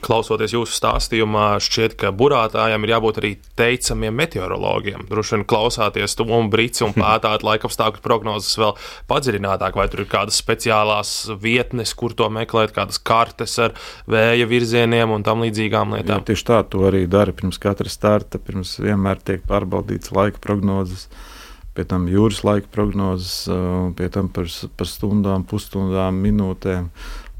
Klausoties 0.00 0.54
jūsu 0.54 0.72
stāstījumā, 0.78 1.58
šķiet, 1.60 1.94
ka 2.00 2.08
burātājiem 2.16 2.86
ir 2.86 2.92
jābūt 2.94 3.18
arī 3.20 3.30
teicamiem 3.58 4.14
meteorologiem. 4.16 5.04
Droši 5.10 5.34
vien 5.34 5.44
klausāties 5.48 6.16
to 6.16 6.24
un 6.24 6.48
brīci 6.52 6.86
un 6.86 6.94
pētāt 7.02 7.44
laikapstākļu 7.44 8.00
prognozes 8.04 8.56
vēl 8.60 8.72
padziļinātāk, 9.12 9.76
vai 9.76 9.86
tur 9.92 10.04
ir 10.06 10.10
kādas 10.12 10.40
speciālās 10.40 11.12
vietnes, 11.42 11.92
kur 11.92 12.16
to 12.16 12.30
meklēt, 12.32 12.72
kādas 12.76 12.96
kartes 12.96 13.58
ar 13.60 13.76
vēja 14.08 14.48
virzieniem 14.48 15.12
un 15.12 15.26
tam 15.26 15.44
līdzīgām 15.44 15.92
lietām. 15.98 16.24
Jā, 16.24 16.30
tieši 16.32 16.48
tā, 16.48 16.62
to 16.72 16.86
arī 16.88 17.04
dara 17.10 17.36
pirms 17.36 17.60
katra 17.60 17.92
starta, 17.92 18.40
pirms 18.40 18.78
vienmēr 18.80 19.20
tiek 19.20 19.44
pārbaudīts 19.48 20.16
laika 20.16 20.40
prognozes. 20.40 21.10
Pie 21.76 21.84
tam 21.86 22.08
jūras 22.10 22.40
laika 22.42 22.66
prognozes, 22.72 23.44
pie 23.96 24.08
tam 24.10 24.32
par, 24.32 24.48
par 24.80 24.88
stundām, 24.90 25.44
pusstundām, 25.46 26.16
minūtēm 26.24 26.88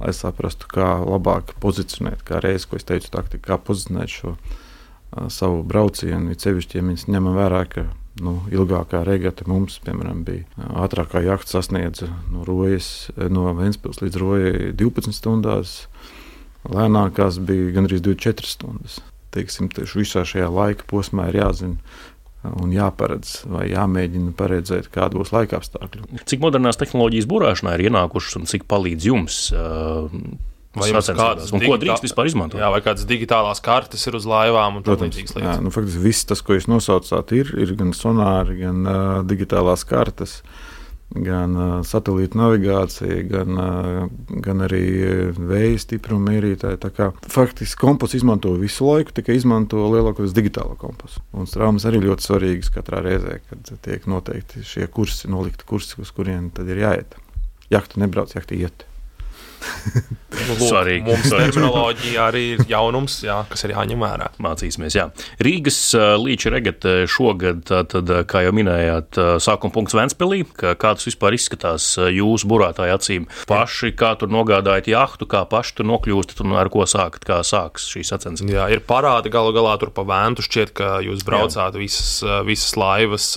lai 0.00 0.14
saprastu, 0.16 0.68
kā 0.70 0.94
labāk 1.04 1.54
pozicionēt, 1.62 2.24
kā 2.26 2.40
reizes, 2.42 2.66
ko 2.68 2.80
es 2.80 2.88
teicu, 2.88 3.12
taktika, 3.12 3.52
kā 3.52 3.58
pozicionēt 3.70 4.12
šo 4.12 4.34
uh, 4.34 5.26
savu 5.32 5.62
braucienu. 5.66 6.32
Ir 6.32 6.40
sevišķi, 6.40 6.80
ja 6.80 6.86
mēs 6.86 7.06
ņemam 7.10 7.36
vērā, 7.36 7.64
ka 7.70 7.86
nu, 8.24 8.38
ilgākā 8.52 9.02
regata 9.06 9.46
mums, 9.50 9.78
piemēram, 9.84 10.24
bija 10.26 10.68
ātrākā 10.84 11.22
jahta 11.24 11.58
sasniedza 11.58 12.10
no, 12.32 12.44
Rojas, 12.48 13.10
no 13.32 13.48
Vēncpils 13.58 14.02
līdz 14.02 14.20
Rojai 14.20 14.72
12 14.78 15.16
stundās, 15.16 15.76
lēnākās 16.68 17.40
bija 17.46 17.74
gandrīz 17.76 18.04
24 18.04 18.50
stundas. 18.50 19.00
Teiksim, 19.30 19.68
visā 19.70 20.24
šajā 20.26 20.48
laika 20.50 20.86
posmā 20.90 21.28
ir 21.30 21.38
jāzina, 21.38 21.78
un 22.48 22.70
jāparedz 22.72 23.40
vai 23.50 23.66
jāmēģina 23.70 24.32
paredzēt, 24.36 24.88
kāda 24.94 25.18
būs 25.20 25.32
laika 25.34 25.58
apstākļi. 25.60 26.22
Cik 26.30 26.40
modernās 26.44 26.80
tehnoloģijas 26.80 27.28
būrāšanā 27.30 27.74
ir 27.76 27.90
ienākušas 27.90 28.40
un 28.40 28.48
cik 28.50 28.64
palīdz 28.70 29.10
jums? 29.10 29.42
Uh, 29.54 30.08
Vai 30.70 30.86
jums 30.86 31.08
kādas 31.18 31.48
un 31.50 31.64
ko 31.64 31.74
drīkst 31.82 32.04
vispār 32.06 32.28
izmantot? 32.30 32.60
Jā, 32.62 32.68
vai 32.70 32.78
kādas 32.84 33.02
digitālās 33.02 33.58
kartes 33.58 34.06
ir 34.06 34.14
uz 34.14 34.26
laivām 34.30 34.78
un 34.78 34.84
tādas 34.86 35.08
līdzīgas 35.08 35.34
lietas? 35.34 35.56
Jā, 35.56 35.64
nu, 35.66 35.72
faktiski 35.74 36.02
viss 36.04 36.28
tas, 36.30 36.44
ko 36.46 36.54
jūs 36.54 36.68
nosaucāt, 36.70 37.34
ir, 37.34 37.50
ir 37.58 37.72
gan 37.74 37.90
sonāri, 37.96 38.60
gan 38.60 38.84
uh, 38.86 39.00
digitālās 39.26 39.82
kartes. 39.88 40.36
Uh, 40.44 40.69
gan 41.10 41.56
uh, 41.56 41.70
satelīta 41.86 42.38
navigācija, 42.38 43.22
gan, 43.30 43.58
uh, 43.58 44.34
gan 44.44 44.64
arī 44.66 44.82
vēja 45.36 45.80
stipruma 45.82 46.30
mērītāji. 46.30 46.78
Faktiski 47.30 47.80
kompas 47.80 48.14
izmanto 48.18 48.52
visu 48.60 48.86
laiku, 48.90 49.14
tikai 49.16 49.38
izmanto 49.38 49.82
lielākoties 49.90 50.36
digitālo 50.36 50.76
kompasu. 50.80 51.22
Un 51.34 51.50
strāmas 51.50 51.86
arī 51.88 52.02
ļoti 52.04 52.28
svarīgas 52.28 52.70
katrā 52.74 53.02
reizē, 53.06 53.40
kad 53.48 53.74
tiek 53.86 54.06
noteikti 54.10 54.62
šie 54.66 54.86
kursi, 54.92 55.30
nolikti 55.32 55.66
kursi, 55.66 55.98
uz 56.02 56.14
kuriem 56.14 56.52
tad 56.54 56.70
ir 56.70 56.84
jāiet. 56.84 57.18
Jahta 57.70 58.02
nebrauc, 58.02 58.34
jahta 58.34 58.56
iet. 58.58 58.86
Nu, 60.30 60.54
lūk, 60.54 60.68
Svarīgi. 60.70 61.04
Mums 61.08 61.32
terminoloģija 61.32 62.26
arī 62.30 62.42
ir 62.54 62.60
jaunums, 62.70 63.16
jā, 63.24 63.40
kas 63.50 63.64
ir 63.66 63.74
jāņem 63.74 64.02
vērā. 64.04 64.28
Mācīsimies, 64.42 64.94
jā. 64.96 65.08
Rīgas 65.42 65.78
līča 66.22 66.52
regata 66.54 66.92
šogad, 67.10 67.64
tad, 67.66 68.12
kā 68.30 68.44
jau 68.46 68.52
minējāt, 68.56 69.18
sākuma 69.42 69.74
punkts 69.74 69.96
Ventspēlī. 69.98 70.44
Kā 70.54 70.76
tas 70.94 71.08
vispār 71.08 71.34
izskatās 71.36 71.92
jūsu 71.98 72.50
burātāju 72.50 72.94
acīm? 72.94 73.26
Paši, 73.50 73.92
kā 73.98 74.12
tur 74.20 74.30
nogādājat 74.32 74.92
jahtu, 74.92 75.28
kā 75.30 75.42
paši 75.50 75.80
tur 75.80 75.90
nokļūstat 75.90 76.44
un 76.46 76.54
ar 76.60 76.70
ko 76.72 76.86
sākat, 76.88 77.26
kā 77.26 77.40
sāks 77.46 77.88
šī 77.90 78.04
sacensība? 78.06 78.54
Jā, 78.54 78.68
ir 78.76 78.84
parādi 78.86 79.32
galu 79.34 79.54
galā 79.56 79.74
tur 79.82 79.92
pa 79.94 80.06
Ventu 80.08 80.46
šķiet, 80.46 80.74
ka 80.78 80.92
jūs 81.04 81.26
braucāt 81.26 81.74
jā. 81.74 81.82
visas, 81.82 82.12
visas 82.46 82.78
laivas 82.78 83.32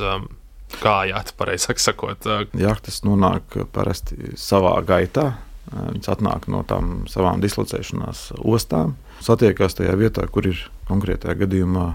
kājāt, 0.83 1.33
pareizāk 1.37 1.81
sakot. 1.81 2.29
Jahtas 2.57 3.01
nonāk 3.05 3.57
parasti 3.73 4.37
savā 4.39 4.77
gaitā 4.85 5.33
Viņas 5.73 6.11
atnāk 6.13 6.47
no 6.51 6.61
tām 6.67 7.03
savām 7.09 7.41
dislocēšanās 7.43 8.31
ostām, 8.39 8.95
satiekās 9.23 9.77
tajā 9.79 9.95
vietā, 9.99 10.25
kur 10.31 10.47
ir 10.49 10.59
konkrētajā 10.89 11.37
gadījumā 11.43 11.87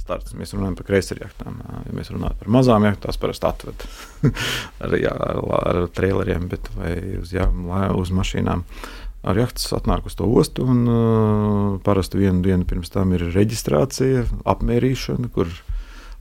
starts. 0.00 0.34
Mēs 0.36 0.54
runājam 0.54 0.76
par 0.78 0.88
kreisarjachtām. 0.90 1.62
Ja 1.86 1.94
mēs 1.96 2.12
runājam 2.12 2.36
par 2.40 2.52
mazām 2.56 2.86
jachtām, 2.86 3.06
tās 3.06 3.20
parasti 3.20 3.48
atved 3.48 3.86
ar, 4.84 4.98
jā, 5.00 5.14
ar 5.14 5.80
traileriem 5.96 6.48
bet, 6.52 6.68
vai 6.76 6.94
uz, 7.22 7.32
jā, 7.34 7.48
uz 7.96 8.12
mašīnām. 8.14 8.64
Ar 9.24 9.40
jahtas 9.40 9.70
atnāk 9.72 10.04
uz 10.04 10.18
to 10.18 10.26
ostu, 10.28 10.66
un 10.68 10.82
uh, 10.84 11.76
parasti 11.84 12.20
vienu 12.20 12.44
dienu 12.44 12.66
pirms 12.68 12.92
tam 12.92 13.14
ir 13.16 13.24
reģistrācija, 13.32 14.26
apmērīšana, 14.52 15.30
kur 15.32 15.48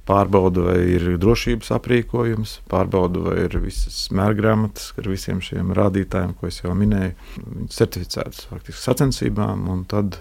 pārbauda, 0.09 0.65
vai 0.67 0.79
ir 0.97 1.05
drošības 1.21 1.71
aprīkojums, 1.77 2.57
pārbauda, 2.71 3.23
vai 3.29 3.37
ir 3.45 3.57
visas 3.63 4.05
mērgrāmatas 4.15 4.91
ar 4.99 5.09
visiem 5.11 5.39
šiem 5.43 5.71
rādītājiem, 5.77 6.35
ko 6.39 6.49
es 6.49 6.59
jau 6.63 6.75
minēju, 6.77 7.13
certificētas 7.71 8.47
faktiski 8.51 8.81
sacensībām, 8.81 9.67
un 9.71 9.85
tad 9.89 10.19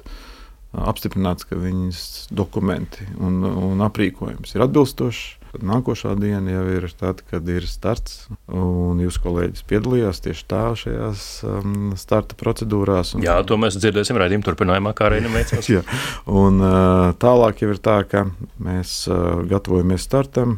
apstiprināts, 0.72 1.46
ka 1.48 1.58
viņas 1.60 2.02
dokumenti 2.32 3.08
un, 3.20 3.42
un 3.44 3.84
aprīkojums 3.84 4.54
ir 4.54 4.66
atbilstošs. 4.68 5.24
Tad 5.52 5.64
nākošā 5.68 6.14
diena 6.16 6.54
jau 6.54 6.62
ir 6.72 6.86
tad, 6.96 7.18
kad 7.28 7.48
ir 7.52 7.66
starts, 7.68 8.22
un 8.48 9.02
jūs 9.02 9.18
kolēģis 9.20 9.66
piedalījās 9.68 10.22
tieši 10.24 10.46
tā 10.48 10.62
šajās 10.80 11.24
um, 11.44 11.74
starta 12.00 12.38
procedūrās. 12.40 13.10
Un, 13.18 13.26
Jā, 13.26 13.34
to 13.44 13.58
mēs 13.60 13.76
dzirdēsim 13.76 14.16
raidījuma 14.16 14.46
turpinājumā, 14.46 14.94
kā 14.96 15.10
Reina 15.12 15.28
veicās. 15.32 15.68
Jā, 15.74 15.82
un 16.24 16.56
uh, 16.64 17.10
tālāk 17.20 17.60
jau 17.66 17.68
ir 17.74 17.82
tā, 17.84 17.98
ka 18.08 18.24
mēs 18.64 19.02
uh, 19.12 19.42
gatavojamies 19.50 20.08
startam. 20.08 20.56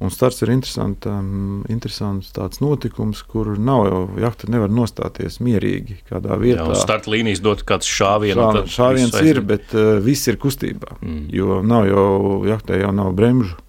Un 0.00 0.12
starts 0.12 0.42
ir 0.44 0.50
interesants, 0.52 1.08
um, 1.08 1.60
interesants 1.72 2.32
tāds 2.36 2.60
notikums, 2.64 3.20
kur 3.24 3.54
nav 3.60 3.84
jau 3.88 4.00
jahta 4.20 4.48
nevar 4.52 4.72
nostāties 4.72 5.38
mierīgi 5.44 5.98
kādā 6.08 6.40
vietā. 6.40 6.66
Jā, 6.72 6.80
starta 6.80 7.12
līnijas 7.12 7.44
dot 7.44 7.64
kāds 7.68 7.88
šāviens. 7.88 8.40
Šā, 8.40 8.64
šāviens 8.80 9.20
ir, 9.24 9.44
bet 9.44 9.76
uh, 9.76 9.96
viss 10.04 10.28
ir 10.28 10.40
kustībā, 10.40 10.98
mm. 11.00 11.22
jo 11.36 11.60
nav 11.64 11.88
jau 11.88 12.08
jahtē 12.48 12.80
jau 12.80 12.96
nav 12.96 13.12
bremžu. 13.16 13.60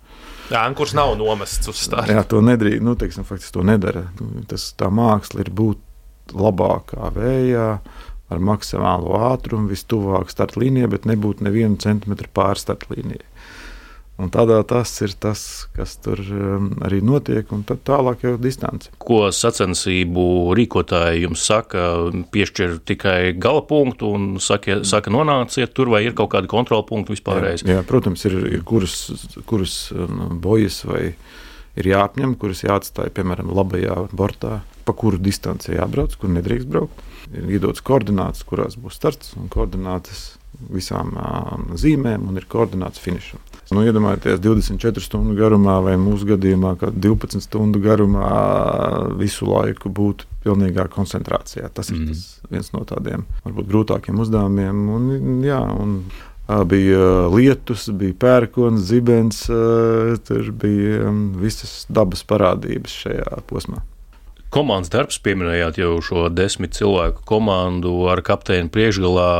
Jā, 0.51 0.63
kurš 0.77 0.93
nav 0.95 1.15
nomests 1.19 1.67
uz 1.67 1.79
stāstu. 1.87 2.13
Jā, 2.15 2.23
to 2.27 2.39
nedrīkst. 2.45 2.83
Nu, 2.85 2.95
teiksim, 2.99 3.25
faktiski 3.27 3.57
to 3.57 3.65
nedara. 3.67 4.05
Tas, 4.47 4.69
tā 4.79 4.87
māksla 4.93 5.43
ir 5.43 5.51
būt 5.55 5.81
labākā 6.37 7.11
vējā, 7.15 7.67
ar 8.27 8.43
maksimālo 8.43 9.15
ātrumu, 9.29 9.69
vistuvāk 9.71 10.31
startlīnijai, 10.31 10.91
bet 10.91 11.07
nebūt 11.07 11.43
nevienu 11.45 11.79
centimetru 11.83 12.31
pār 12.35 12.59
startlīnijai. 12.59 13.23
Un 14.17 14.31
tādā 14.33 14.57
tas 14.65 14.89
ir 15.05 15.11
tas, 15.21 15.41
kas 15.77 15.91
tur 16.01 16.17
um, 16.25 16.71
arī 16.81 17.03
notiek, 17.05 17.51
un 17.53 17.61
tad 17.67 17.83
tālāk 17.85 18.23
jau 18.25 18.31
distance. 18.41 18.89
Ko 18.97 19.27
sacensību 19.29 20.55
rīkotāji 20.57 21.27
jums 21.27 21.43
saka, 21.45 21.83
piešķir 22.33 22.79
tikai 22.89 23.35
gala 23.37 23.61
punktu 23.69 24.09
un 24.17 24.25
saka, 24.41 24.79
saka 24.89 25.13
nonāciet 25.13 25.75
tur, 25.77 25.91
vai 25.93 26.01
ir 26.07 26.17
kaut 26.17 26.31
kādi 26.33 26.49
kontrola 26.49 26.85
punkti 26.87 27.13
vispārējais? 27.13 27.61
Jā, 27.67 27.77
jā, 27.77 27.83
protams, 27.85 28.25
ir, 28.25 28.39
ir 28.57 28.63
kuras, 28.65 28.95
kuras 29.45 29.77
um, 29.93 30.39
bojas 30.41 30.81
vai 30.89 31.03
ir 31.77 31.91
jāapņem, 31.91 32.33
kuras 32.41 32.63
jāatstāj, 32.65 33.13
piemēram, 33.13 33.53
labajā 33.53 33.99
bortā, 34.17 34.63
pa 34.87 34.97
kuru 34.97 35.21
distanci 35.21 35.75
jābrauc, 35.75 36.17
kur 36.17 36.33
nedrīkst 36.33 36.73
braukt. 36.73 37.05
Ir 37.37 37.53
iedots 37.59 37.85
koordināts, 37.85 38.41
kurās 38.47 38.79
būs 38.81 38.97
starts 38.97 39.35
un 39.37 39.51
koordinātas 39.53 40.31
visām 40.73 41.13
um, 41.21 41.69
zīmēm 41.77 42.31
un 42.31 42.41
ir 42.41 42.49
koordināts 42.49 43.01
finišam. 43.03 43.43
Nu, 43.73 43.83
iedomājieties, 43.83 44.39
24 44.43 45.03
stundu 45.03 45.35
garumā 45.35 45.77
vai 45.83 45.97
mūsu 45.99 46.29
gadījumā, 46.29 46.77
12 46.87 47.43
stundu 47.43 47.81
garumā 47.83 48.29
visu 49.19 49.49
laiku 49.49 49.91
būt 49.91 50.23
pilnīgā 50.45 50.87
koncentrācijā. 50.93 51.67
Tas 51.75 51.91
mm. 51.91 51.99
ir 51.99 52.13
tas 52.13 52.23
viens 52.53 52.71
no 52.75 52.85
tādiem 52.87 53.27
varbūt 53.43 53.67
grūtākiem 53.73 54.23
uzdevumiem. 54.23 54.87
Un, 54.95 55.11
jā, 55.47 55.61
un, 55.83 55.99
Bija 56.47 57.25
lietus, 57.27 57.89
bija 57.91 58.15
pērkons, 58.15 58.85
zibens, 58.87 59.41
tur 60.29 60.51
bija 60.55 61.11
visas 61.41 61.81
dabas 61.91 62.23
parādības 62.23 62.93
šajā 63.03 63.41
posmā. 63.49 63.81
Komandas 64.53 64.91
darbs, 64.93 65.17
pieminējāt 65.19 65.81
jau 65.81 65.97
šo 66.03 66.27
desmit 66.31 66.77
cilvēku 66.77 67.25
komandu 67.27 67.91
ar 68.07 68.21
kapteini 68.23 68.71
priekšgalā. 68.71 69.31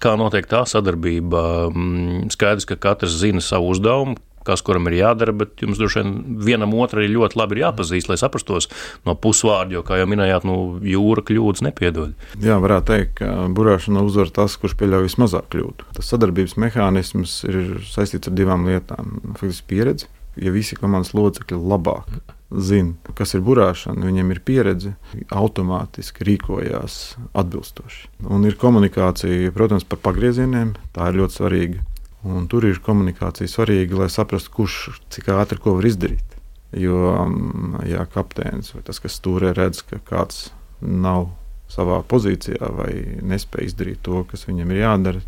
Kā 0.00 0.14
notiek 0.20 0.48
tā 0.48 0.62
sadarbība? 0.68 1.42
Mm, 1.68 2.30
skaidrs, 2.32 2.64
ka 2.68 2.78
katrs 2.80 3.18
zina 3.20 3.42
savu 3.44 3.74
uzdevumu, 3.74 4.16
kas 4.48 4.62
kuram 4.64 4.88
ir 4.88 4.96
jādara, 5.02 5.34
bet 5.36 5.60
jums 5.60 5.80
droši 5.80 6.00
vien 6.00 6.38
vienam 6.46 6.72
otru 6.80 7.02
arī 7.02 7.10
ļoti 7.12 7.36
labi 7.36 7.58
ir 7.58 7.66
jāpazīst, 7.66 8.08
lai 8.08 8.16
saprastos 8.20 8.70
no 9.04 9.12
pusvārdu, 9.20 9.76
jo, 9.76 9.84
kā 9.84 10.00
jau 10.00 10.08
minējāt, 10.08 10.46
nu, 10.48 10.56
jūra 10.88 11.24
kļūdas 11.28 11.66
nepiedod. 11.68 12.16
Jā, 12.40 12.56
varētu 12.64 12.88
teikt, 12.92 13.12
ka 13.20 13.34
burāšana 13.52 14.06
uzvar 14.06 14.32
tas, 14.32 14.56
kurš 14.60 14.78
pieļauj 14.80 15.10
vismazāk 15.10 15.52
kļūdu. 15.52 15.90
Tas 15.98 16.08
sadarbības 16.14 16.56
mehānisms 16.64 17.42
ir 17.50 17.60
saistīts 17.90 18.32
ar 18.32 18.38
divām 18.40 18.64
lietām. 18.70 19.18
Faktiski 19.36 19.68
pieredze, 19.74 20.08
ja 20.40 20.56
visi 20.56 20.80
komandas 20.80 21.12
locekļi 21.18 21.60
labāk 21.60 22.36
zina, 22.50 22.94
kas 23.16 23.34
ir 23.36 23.42
burāšana, 23.44 24.06
viņiem 24.08 24.32
ir 24.32 24.40
pieredze, 24.44 24.94
automātiski 25.34 26.24
rīkojās 26.28 27.18
atbilstoši. 27.36 28.08
Un 28.28 28.46
ir 28.48 28.56
komunikācija, 28.60 29.52
protams, 29.56 29.86
par 29.88 30.00
pagriezieniem, 30.06 30.74
tā 30.96 31.10
ir 31.10 31.20
ļoti 31.22 31.38
svarīga. 31.40 31.84
Un 32.28 32.48
tur 32.50 32.66
ir 32.66 32.80
komunikācija 32.82 33.50
svarīga, 33.50 34.00
lai 34.00 34.08
saprastu, 34.10 34.52
kurš 34.56 34.78
cik 35.12 35.30
ātri 35.36 35.60
ko 35.62 35.76
var 35.78 35.86
izdarīt. 35.86 36.38
Jo, 36.76 37.14
mm, 37.24 37.84
ja 37.88 38.04
kapteinis 38.12 38.74
vai 38.74 38.82
tas, 38.84 38.98
kas 39.00 39.16
stūrē, 39.20 39.54
redz, 39.56 39.84
ka 39.88 40.00
kāds 40.04 40.48
nav 40.80 41.30
savā 41.72 42.00
pozīcijā 42.08 42.68
vai 42.74 42.92
nespēj 43.28 43.70
izdarīt 43.70 44.02
to, 44.04 44.22
kas 44.28 44.46
viņam 44.48 44.72
ir 44.72 44.82
jādara, 44.82 45.22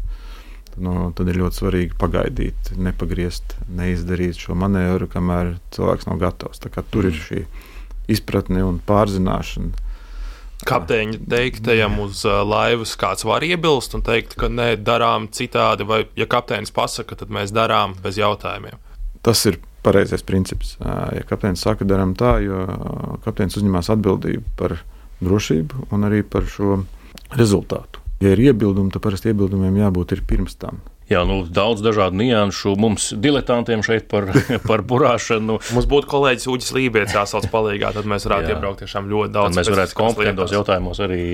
no, 0.79 1.11
tad 1.17 1.31
ir 1.31 1.41
ļoti 1.41 1.61
svarīgi 1.63 1.99
pagaidīt, 2.01 2.73
nepagriezt, 2.79 3.57
neizdarīt 3.69 4.39
šo 4.39 4.57
manevru, 4.59 5.09
kamēr 5.11 5.57
cilvēks 5.75 6.09
nav 6.09 6.21
gatavs. 6.23 6.63
Tur 6.91 7.09
ir 7.11 7.17
šī 7.17 7.45
izpratne 8.11 8.65
un 8.67 8.81
pārzināšana. 8.87 9.89
Kapteiņa 10.69 11.23
teiktajam 11.33 11.97
uz 12.05 12.21
uh, 12.29 12.43
laivas 12.45 12.93
kāds 13.01 13.25
var 13.25 13.45
iebilst 13.47 13.97
un 13.97 14.05
teikt, 14.05 14.37
ka 14.37 14.51
nē, 14.53 14.75
darām 14.85 15.31
citādi, 15.33 15.87
vai 15.89 16.03
ja 16.21 16.29
kapteinis 16.29 16.75
pasaka, 16.77 17.17
tad 17.17 17.33
mēs 17.33 17.55
darām 17.57 17.97
bez 18.05 18.21
jautājumiem. 18.21 18.77
Tas 19.25 19.41
ir 19.49 19.57
pareizais 19.85 20.25
princips. 20.27 20.75
Ja 20.81 21.25
kapteinis 21.29 21.65
saka, 21.65 21.89
darām 21.89 22.13
tā, 22.19 22.37
jo 22.45 22.67
kapteinis 23.25 23.57
uzņemas 23.57 23.89
atbildību 23.97 24.45
par 24.61 24.77
drošību 25.25 25.89
un 25.97 26.09
arī 26.09 26.23
par 26.29 26.45
šo 26.49 26.83
rezultātu. 27.37 28.00
Ja 28.21 28.35
ir 28.35 28.43
iebildumi, 28.51 28.93
tad 28.93 29.01
parasti 29.05 29.31
iebildumiem 29.33 29.79
jābūt 29.81 30.19
pirms 30.29 30.59
tam. 30.61 30.83
Jā, 31.11 31.25
nu, 31.27 31.41
daudz 31.43 31.83
dažādu 31.83 32.21
nianšu. 32.21 32.77
Mums, 32.79 33.09
diletantiem, 33.19 33.83
šeit 33.83 34.07
par, 34.11 34.29
par 34.71 34.85
burāšanu. 34.87 35.57
Mums 35.75 35.89
būtu 35.91 36.07
kolēģis 36.11 36.47
Uģis 36.53 36.71
Lībijams 36.77 37.17
jāsauc 37.17 37.49
palīdzīgā, 37.51 37.91
tad 37.97 38.07
mēs 38.07 38.27
varētu 38.29 38.47
Jā. 38.47 38.55
iebraukt 38.55 38.85
tiešām 38.85 39.09
ļoti 39.11 39.35
daudz. 39.35 39.51
Tad 39.51 39.59
mēs 39.59 39.71
varētu 39.75 39.97
kompetentos 39.99 40.55
jautājumos 40.55 41.01
arī 41.03 41.25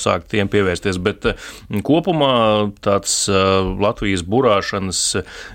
sākt 0.00 0.30
tiem 0.32 0.48
pievērsties. 0.48 0.96
Bet 1.04 1.28
eh, 1.28 1.50
kopumā 1.84 2.32
tāds 2.80 3.18
eh, 3.28 3.36
Latvijas 3.84 4.24
burāšanas 4.24 5.02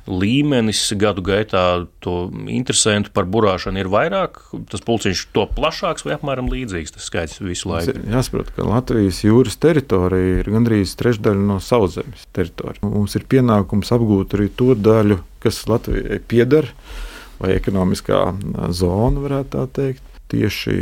līmenis 0.06 0.84
gadu 1.02 1.26
gaitā 1.26 1.66
to 2.06 2.30
interesantu 2.54 3.10
par 3.18 3.26
burāšanu 3.34 3.82
ir 3.82 3.90
vairāk. 3.90 4.44
Tas 4.70 4.86
pulciņš 4.86 5.26
to 5.34 5.48
plašāks 5.58 6.06
vai 6.06 6.20
apmēram 6.20 6.54
līdzīgs. 6.54 6.94
Tas 7.00 7.10
skaits 7.10 7.42
visu 7.42 7.74
laiku. 7.74 7.98
Jāsaprot, 8.14 8.54
ka 8.54 8.70
Latvijas 8.70 9.24
jūras 9.26 9.58
teritorija 9.58 10.46
ir 10.46 10.54
gandrīz 10.54 10.94
trešdaļa 11.02 11.50
no 11.50 11.58
sauszemes 11.64 12.30
teritorijas. 12.38 12.86
Mums 12.86 13.18
ir 13.18 13.26
pienākums 13.32 13.71
pienākums 13.72 13.92
apgūt 13.96 14.34
arī 14.36 14.50
to 14.52 14.76
daļu, 14.76 15.22
kas 15.42 15.68
Latvijai 15.68 16.20
pieder, 16.20 16.72
vai 17.40 17.56
ekonomiskā 17.56 18.36
zona, 18.72 19.22
varētu 19.22 19.50
tā 19.56 19.68
teikt. 19.72 20.04
Tieši 20.32 20.76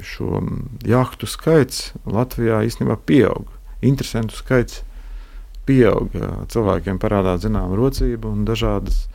šo 0.00 0.40
jahtu 0.86 1.26
skaits 1.28 1.92
Latvijā 2.06 2.62
īstenībā 2.64 2.96
pieaug. 3.04 3.48
Interesantu 3.82 4.34
skaits 4.34 4.82
pieaug. 5.66 6.08
Cilvēkiem 6.48 6.98
parādās 6.98 7.42
zināma 7.44 7.76
rocība 7.76 8.30
un 8.30 8.46
dažādas 8.48 9.06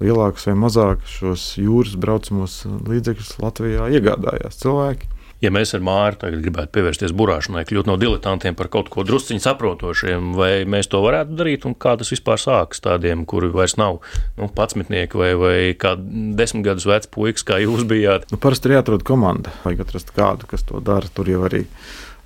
lielākas 0.00 0.46
vai 0.48 0.56
mazākas 0.56 1.18
šos 1.18 1.44
jūras 1.60 1.98
braucamos 2.00 2.62
līdzekļus 2.64 3.36
Latvijā 3.42 3.90
iegādājās 3.92 4.56
cilvēki 4.62 5.19
ja 5.40 5.50
mēs 5.54 5.72
ar 5.76 5.84
Māru 5.84 6.30
gribētu 6.40 6.72
pievērsties 6.74 7.14
burāšanai, 7.16 7.64
kļūt 7.68 7.88
no 7.88 7.96
diletantiem 8.00 8.56
par 8.58 8.70
kaut 8.72 8.90
ko 8.92 9.04
drusciņu 9.08 9.42
saprotošiem, 9.44 10.34
vai 10.38 10.52
mēs 10.68 10.90
to 10.92 11.00
varētu 11.04 11.38
darīt, 11.38 11.66
un 11.68 11.76
kā 11.80 11.96
tas 12.00 12.12
vispār 12.12 12.40
sākas 12.40 12.84
tādiem, 12.84 13.24
kuri 13.28 13.50
vairs 13.54 13.78
nav 13.80 14.00
nu, 14.36 14.50
patsmitnieki 14.56 15.20
vai, 15.20 15.32
vai 15.40 15.56
kā 15.80 15.96
desmit 15.98 16.66
gadus 16.68 16.88
vecs 16.90 17.10
puikas, 17.14 17.46
kā 17.46 17.60
jūs 17.62 17.86
bijāt? 17.88 18.28
Nu, 18.32 18.40
parasti 18.40 18.70
ir 18.70 18.78
jāatrod 18.78 19.06
komanda, 19.06 19.54
vajag 19.64 19.84
atrast 19.86 20.14
kādu, 20.16 20.48
kas 20.50 20.66
to 20.68 20.82
dara. 20.84 21.08
Tur 21.14 21.28
jau 21.30 21.44
arī 21.48 21.64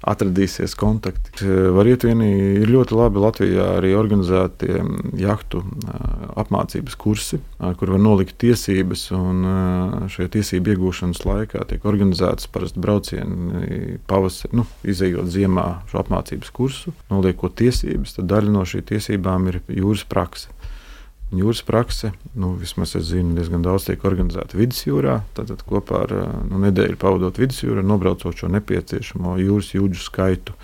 atradīsies 0.04 0.74
kontakti. 0.78 1.46
Var 1.74 1.88
iet 1.88 2.04
vienī, 2.06 2.30
ir 2.60 2.70
ļoti 2.70 2.96
labi 2.96 3.22
Latvijā 3.22 3.68
arī 3.78 3.94
organizēti 3.96 4.70
jahtu 5.20 5.62
apmācības 6.40 6.96
kursi, 7.00 7.40
kur 7.80 7.94
var 7.94 8.02
nolikt 8.02 8.36
tiesības. 8.42 9.06
Šajā 10.14 10.32
tiesību 10.36 10.74
iegūšanas 10.74 11.24
laikā 11.24 11.64
tiek 11.70 11.86
organizētas 11.88 12.50
parasti 12.52 12.82
braucieni 12.84 13.98
pavasarī, 14.10 14.60
nu, 14.60 14.66
izējot 14.84 15.30
ziemā 15.32 15.66
šo 15.90 16.02
apmācības 16.04 16.52
kursu, 16.54 16.94
noliekot 17.12 17.56
tiesības. 17.60 18.18
Tad 18.18 18.30
daļa 18.32 18.54
no 18.54 18.66
šīm 18.68 18.84
tiesībām 18.92 19.50
ir 19.52 19.62
jūras 19.72 20.04
praksa. 20.08 20.52
Jūras 21.40 21.62
prakse, 21.66 22.12
nu, 22.38 22.52
vismaz 22.60 22.94
es 22.98 23.08
zinu, 23.10 23.34
diezgan 23.36 23.64
daudz 23.64 23.88
tiek 23.88 24.04
organizēta 24.06 24.58
vidusjūrā. 24.58 25.18
Tad, 25.36 25.50
kopā 25.68 26.04
ar 26.06 26.14
nu, 26.46 26.60
nedēļu 26.66 26.98
pavadot 27.00 27.40
vidusjūrā, 27.40 27.84
nobraucot 27.86 28.38
šo 28.38 28.50
nepieciešamo 28.54 29.36
jūras 29.42 29.72
jūdžu 29.74 30.04
skaitu, 30.04 30.56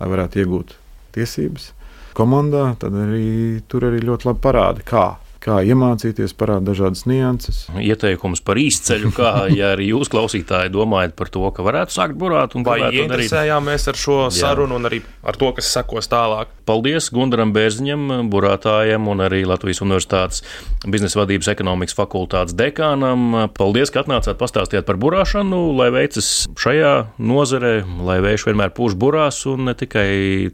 lai 0.00 0.10
varētu 0.12 0.42
iegūt 0.42 0.76
tiesības. 1.16 1.72
Komandā 2.16 2.70
tad 2.80 2.96
arī 2.96 3.60
tur 3.68 3.90
arī 3.90 4.00
ļoti 4.04 4.30
labi 4.30 4.44
parāda, 4.46 4.84
kā 4.86 5.06
kā 5.46 5.60
iemācīties, 5.66 6.34
parāda 6.38 6.72
dažādas 6.72 7.04
nianses. 7.06 7.64
Ieteikums 7.78 8.42
par 8.44 8.58
īsceļu, 8.58 9.12
kā 9.14 9.32
ja 9.54 9.72
arī 9.76 9.90
jūs, 9.92 10.10
klausītāji, 10.12 10.72
domājat 10.74 11.14
par 11.18 11.30
to, 11.32 11.44
ka 11.54 11.64
varētu 11.66 11.94
sākt 11.94 12.18
burāt 12.18 12.56
un 12.58 12.66
vai 12.66 12.80
ieinteresējāmies 12.88 13.86
ar 13.92 14.00
šo 14.00 14.18
Jā. 14.26 14.32
sarunu 14.40 14.78
un 14.80 14.90
arī 14.90 15.02
ar 15.26 15.38
to, 15.38 15.52
kas 15.56 15.70
sekos 15.76 16.10
tālāk. 16.10 16.50
Paldies 16.66 17.12
Gundaram 17.14 17.52
Bērziņam, 17.54 18.26
burātājiem 18.32 19.06
un 19.12 19.22
arī 19.22 19.44
Latvijas 19.46 19.82
Universitātes 19.84 20.42
biznesa 20.82 21.20
vadības 21.20 21.52
ekonomikas 21.54 21.94
fakultātes 21.98 22.56
dekānam. 22.58 23.46
Paldies, 23.54 23.92
ka 23.94 24.02
atnācāt 24.02 24.40
pastāstīt 24.40 24.86
par 24.88 24.98
burāšanu, 24.98 25.60
lai 25.78 25.92
veicas 25.94 26.48
šajā 26.58 26.94
nozarē, 27.22 27.76
lai 28.08 28.18
vējš 28.24 28.48
vienmēr 28.50 28.74
pūš 28.74 28.98
burās 28.98 29.44
un 29.46 29.70
ne 29.70 29.76
tikai 29.78 30.08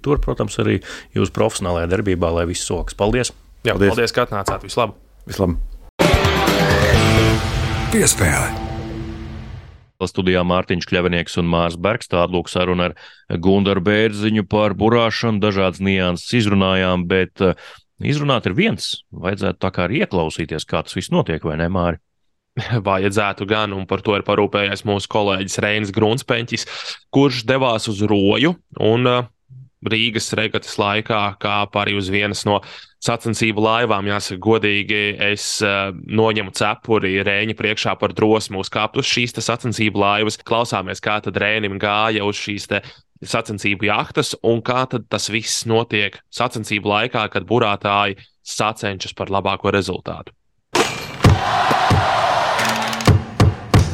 tur, 0.04 0.20
protams, 0.20 0.60
arī 0.60 0.82
jūsu 1.16 1.32
profesionālajā 1.38 1.88
darbībā, 1.96 2.34
lai 2.36 2.50
viss 2.52 2.68
sokas. 2.68 2.98
Paldies! 2.98 3.32
Jā, 3.62 3.76
paldies, 3.76 3.92
paldies 3.94 4.14
ka 4.14 4.24
atnācāt. 4.26 4.64
Vislabāk! 4.66 4.98
Vislabāk! 5.30 5.58
Piespēle! 7.92 8.50
Studijā 10.02 10.40
Mārtiņš 10.42 10.88
Kļavinieks 10.90 11.38
un 11.38 11.46
Mārs 11.46 11.76
Bergs. 11.78 12.08
Tāda 12.10 12.34
lūk 12.34 12.48
saruna 12.50 12.88
ar 12.90 13.38
Gundaru 13.38 13.84
Bērziņu 13.86 14.48
par 14.50 14.74
burāšanu, 14.74 15.38
dažādas 15.44 15.78
nianses 15.78 16.32
izrunājām, 16.40 17.04
bet 17.06 17.38
eh, 17.44 17.54
izrunāt 18.02 18.48
ir 18.50 18.56
viens. 18.58 18.88
Vajadzētu 19.14 19.62
tā 19.62 19.70
kā 19.70 19.86
arī 19.86 20.02
ieklausīties, 20.02 20.66
kā 20.66 20.82
tas 20.82 20.98
viss 20.98 21.14
notiek, 21.14 21.44
vai 21.46 21.60
ne, 21.60 21.70
Māri? 21.70 22.02
Vajadzētu 22.88 23.46
gan, 23.46 23.76
un 23.78 23.86
par 23.86 24.02
to 24.02 24.18
ir 24.18 24.26
parūpējies 24.26 24.82
mūsu 24.90 25.12
kolēģis 25.14 25.60
Reinis 25.62 25.94
Grunspeņķis, 25.94 26.66
kurš 27.14 27.44
devās 27.46 27.86
uz 27.92 28.02
roju 28.10 28.56
un 28.82 29.06
uh, 29.06 29.30
Rīgas 29.86 30.30
regatas 30.38 30.74
laikā 30.78 31.22
kāpa 31.42 31.82
arī 31.82 31.96
uz 31.98 32.10
vienas 32.12 32.44
no 32.46 32.60
sacensību 33.02 33.62
laivām. 33.62 34.08
Jāsaka, 34.10 34.40
godīgi, 34.42 35.02
es 35.32 35.46
uh, 35.64 35.90
noņemu 35.92 36.54
cepuri 36.56 37.16
Rēņa 37.26 37.56
priekšā 37.58 37.96
par 38.00 38.14
drosmu 38.16 38.62
uzkāpt 38.62 39.00
uz 39.02 39.08
šīs 39.10 39.36
sacensību 39.38 40.02
laivas. 40.02 40.38
Klausāmies, 40.42 41.02
kā 41.02 41.18
tad 41.24 41.38
Rēnim 41.42 41.78
gāja 41.82 42.26
uz 42.26 42.38
šīs 42.40 42.68
sacensību 43.22 43.86
jahtas 43.86 44.34
un 44.42 44.62
kā 44.66 44.84
tas 44.90 45.30
viss 45.30 45.66
notiek 45.70 46.18
sacensību 46.34 46.90
laikā, 46.94 47.28
kad 47.32 47.46
burātāji 47.46 48.18
sacenšas 48.42 49.14
par 49.18 49.30
labāko 49.30 49.70
rezultātu. 49.74 50.34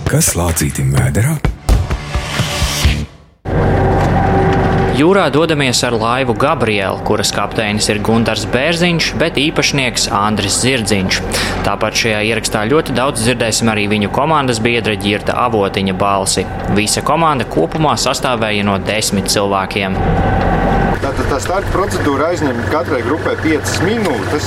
Kas 0.09 0.33
lācītim 0.39 0.95
vēderā? 0.97 1.37
Jūrā 4.99 5.29
dodamies 5.31 5.79
ar 5.87 5.95
laivu 5.95 6.35
Gabrielu, 6.35 6.99
kuras 7.07 7.31
kapteinis 7.31 7.87
ir 7.93 8.01
Gunārs 8.03 8.43
Bērziņš, 8.51 9.13
bet 9.21 9.37
īpašnieks 9.39 10.09
Andris 10.11 10.57
Zirdziņš. 10.65 11.21
Tāpat 11.63 12.01
šajā 12.01 12.25
ierakstā 12.33 12.65
ļoti 12.67 12.97
daudz 12.97 13.23
dzirdēsim 13.23 13.71
arī 13.71 13.87
viņu 13.93 14.11
komandas 14.11 14.59
biedra 14.65 14.97
Girta 14.99 15.39
Avotiņa 15.45 15.95
balsi. 16.01 16.43
Visa 16.75 17.05
komanda 17.07 17.47
kopumā 17.47 17.95
sastāvēja 17.95 18.67
no 18.67 18.75
desmit 18.91 19.31
cilvēkiem. 19.31 19.95
Tā 21.27 21.37
starta 21.43 21.69
procedūra 21.75 22.29
aizņem 22.33 22.59
katrai 22.71 23.01
grupai 23.03 23.35
5 23.43 23.81
minūtes. 23.83 24.47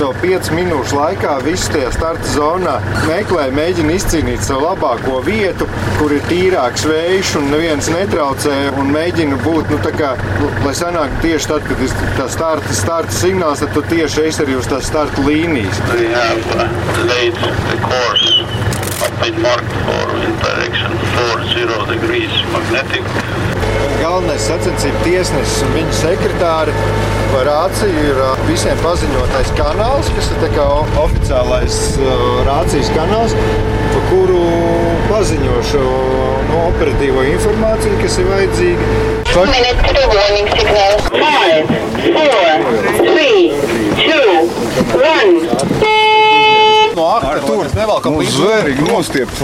To 0.00 0.08
5 0.22 0.48
minūšu 0.56 0.96
laikā 0.96 1.34
visi 1.44 1.68
tajā 1.74 1.90
starta 1.92 2.30
zonā 2.32 2.76
meklē, 3.04 3.48
mēģina 3.54 3.92
izcīnīt 3.98 4.46
savu 4.46 4.64
labāko 4.64 5.18
vietu, 5.26 5.68
kur 5.98 6.14
ir 6.16 6.24
tīrāks 6.30 6.86
vējš 6.88 7.34
un 7.42 7.50
neviens 7.52 7.90
netraucē. 7.92 8.56
Un 8.80 8.92
mēģina 8.94 9.38
būt, 9.44 9.74
nu, 9.74 9.80
kā, 10.00 10.14
nu, 10.40 10.50
lai 10.64 10.74
sanāktu 10.80 11.22
tieši 11.26 11.50
tad, 11.52 11.66
kad 11.68 11.84
ir 11.84 11.96
tā 12.16 12.28
starta, 12.32 12.78
starta 12.80 13.18
signāls, 13.18 13.62
tad 13.64 13.74
tu 13.76 13.84
tieši 13.92 14.28
esi 14.30 14.44
arī 14.46 14.56
uz 14.58 14.70
tās 14.70 14.88
starta 14.88 15.26
līnijas. 15.28 15.82
Been 19.18 19.40
marked 19.42 19.72
for 19.82 20.14
wind 20.14 20.38
direction 20.42 20.94
40 21.16 21.90
degrees 21.90 22.30
magnetic 22.52 23.37
galvenais 24.08 24.44
sacensību 24.48 25.00
tiesnesis 25.04 25.64
un 25.66 25.74
viņa 25.76 25.96
sekretāri 25.98 26.72
par 27.28 27.44
rāciju 27.48 28.04
ir 28.08 28.20
visiem 28.48 28.78
paziņotais 28.80 29.50
kanāls, 29.58 30.08
kas 30.16 30.30
ir 30.32 30.38
oficiālais 31.02 31.76
rācijas 32.48 32.88
kanāls, 32.96 33.36
pa 33.92 34.04
kuru 34.08 34.40
paziņo 35.10 35.58
šo 35.72 35.84
no 36.48 36.64
operatīvo 36.70 37.26
informāciju, 37.34 38.00
kas 38.00 38.18
ir 38.22 38.32
vajadzīga. 38.32 38.88
Signal. 40.56 40.96
Five, 41.18 41.68
four, 42.16 42.48
three, 43.04 43.52
two, 44.08 44.26
one. 45.04 45.97
Nevalkam 47.78 48.12
Nu, 48.16 48.20
līdzi. 48.22 48.34
zvērīgi 48.38 48.86
nostiept 48.88 49.34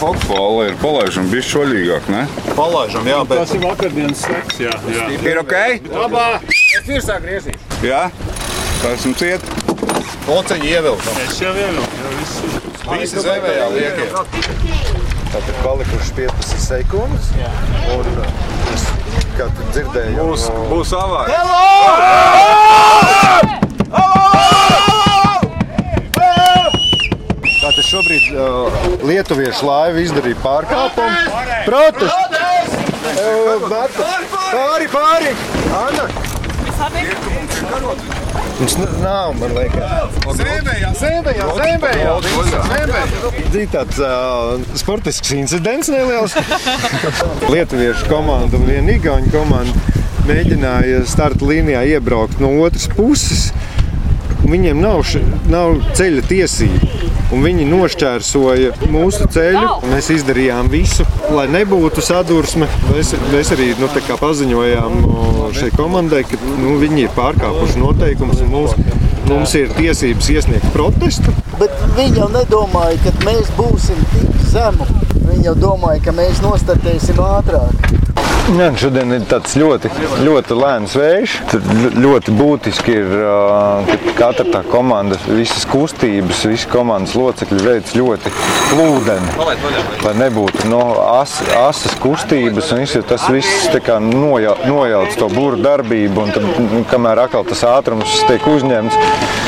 fokfāli 0.00 0.68
ir 0.70 0.76
palaižam 0.82 1.26
bišķi 1.32 1.58
vaļīgāk, 1.62 2.08
ne? 2.14 2.22
Palaižam, 2.58 3.08
jā, 3.10 3.20
bet 3.28 3.42
Tas 3.42 3.54
ir 3.56 3.62
vakardienas 3.66 4.22
seks, 4.26 4.60
jā. 4.62 4.74
jā. 4.94 5.08
Ir 5.32 5.40
ok? 5.42 5.54
Labā! 5.96 6.26
Es 6.48 6.86
virsā 6.88 7.18
griezīšu. 7.22 7.58
Jā? 7.86 8.04
Tā 8.82 8.94
esmu 8.96 9.14
ciet. 9.18 9.42
Lociņi 10.28 10.68
ievilkam. 10.70 11.14
Es 11.26 11.40
jau 11.42 11.50
ievilku, 11.54 11.96
jau 12.02 12.12
viss 12.20 12.34
ir. 12.46 12.50
Visi 12.92 13.22
zemējā 13.24 13.66
liekie. 13.72 14.06
Tātad 15.32 15.56
palikušas 15.64 16.10
15 16.18 16.60
sekundes. 16.66 17.30
Un 17.94 18.04
es, 18.74 18.82
kā 19.38 19.46
tu 19.56 19.62
dzirdēji, 19.72 20.14
Būs, 20.18 20.42
būs 20.70 20.92
avārija. 20.98 21.40
Tātad 22.82 23.61
šobrīd 27.92 28.24
uh, 28.32 28.76
lietuviešu 29.06 29.66
laiva 29.68 30.00
izdarīja 30.02 30.38
pārkāpumu. 30.42 31.16
Protests! 31.68 32.78
Uh, 33.12 33.66
Pāri, 34.52 34.86
pāri! 34.92 35.32
Anna! 35.76 36.06
N- 38.62 38.88
nav, 39.02 39.32
man 39.40 39.52
liekas. 39.56 39.84
Zēbējā, 40.38 40.90
Zēbējā, 40.98 41.46
zēbējā! 41.58 42.12
Zini, 43.52 43.66
tāds 43.72 43.98
uh, 44.02 44.62
sportisks 44.78 45.32
incidents 45.36 45.90
neliels. 45.92 46.36
Lietuviešu 47.52 48.08
komanda 48.10 48.58
un 48.60 48.66
viena 48.70 48.94
igauņu 48.96 49.32
komanda 49.34 49.98
mēģināja 50.28 51.02
starta 51.10 51.48
līnijā 51.48 51.82
iebraukt 51.96 52.38
no 52.42 52.52
otras 52.62 52.86
puses. 52.96 53.48
Viņiem 54.46 54.80
nav, 54.82 55.02
š- 55.06 55.22
nav 55.50 55.78
ceļa 55.98 56.22
tiesību. 56.30 57.01
Un 57.32 57.44
viņi 57.46 57.64
nošķērsoja 57.70 58.88
mūsu 58.92 59.26
ceļu. 59.32 59.62
Mēs 59.88 60.10
izdarījām 60.12 60.68
visu, 60.72 61.06
lai 61.32 61.46
nebūtu 61.52 62.04
sadursme. 62.04 62.68
Mēs, 62.90 63.14
mēs 63.32 63.52
arī 63.56 63.70
nu, 63.80 63.88
paziņojām 64.20 64.98
šai 65.56 65.70
komandai, 65.76 66.22
ka 66.28 66.40
nu, 66.60 66.76
viņi 66.82 67.06
ir 67.06 67.14
pārkāpuši 67.16 67.80
noteikumus. 67.80 68.42
un 68.44 68.52
Mums, 68.52 68.76
mums 69.30 69.56
ir 69.56 69.72
tiesības 69.78 70.28
iesniegt 70.34 70.68
protestu. 70.76 71.32
Bet 71.60 71.72
viņi 71.96 72.20
jau 72.20 72.28
nedomāja, 72.32 73.00
ka 73.06 73.14
mēs 73.24 73.48
būsim 73.56 74.04
tik 74.12 74.44
zemu. 74.52 74.88
Viņi 75.22 75.48
jau 75.48 75.56
domāja, 75.56 76.04
ka 76.08 76.16
mēs 76.16 76.44
nostartēsim 76.44 77.20
ātrāk. 77.22 77.91
Jā, 78.42 78.66
šodien 78.74 79.14
ir 79.14 79.22
tāds 79.30 79.52
ļoti, 79.54 79.88
ļoti 80.26 80.56
lēns 80.58 80.96
vējš. 80.98 81.34
Tad 81.52 81.68
ļoti 81.94 82.32
būtiski 82.34 82.96
ir, 82.98 83.12
ka 83.86 84.14
katra 84.18 84.46
tā 84.50 84.62
komanda, 84.66 85.18
visas 85.28 85.62
kustības, 85.70 86.42
visi 86.50 86.70
komandas 86.72 87.14
locekļi 87.18 87.60
veic 87.62 87.92
ļoti 87.94 88.32
plūdeni. 88.72 89.36
Lai 90.02 90.14
nebūtu 90.18 90.66
no 90.72 90.82
as, 91.20 91.38
asas 91.60 91.94
kustības, 92.02 92.72
un 92.74 92.82
viss, 92.82 92.98
tas 93.08 93.28
viss 93.30 93.70
noja, 94.02 94.56
nojauc 94.66 95.14
to 95.22 95.30
būru 95.30 95.62
darbību. 95.62 96.26
Un 96.26 96.34
tad, 96.34 96.50
nu, 96.58 96.82
kamēr 96.90 97.22
atkal 97.28 97.46
tas 97.46 97.62
ātrums 97.68 98.24
tiek 98.26 98.50
uzņemts, 98.50 98.98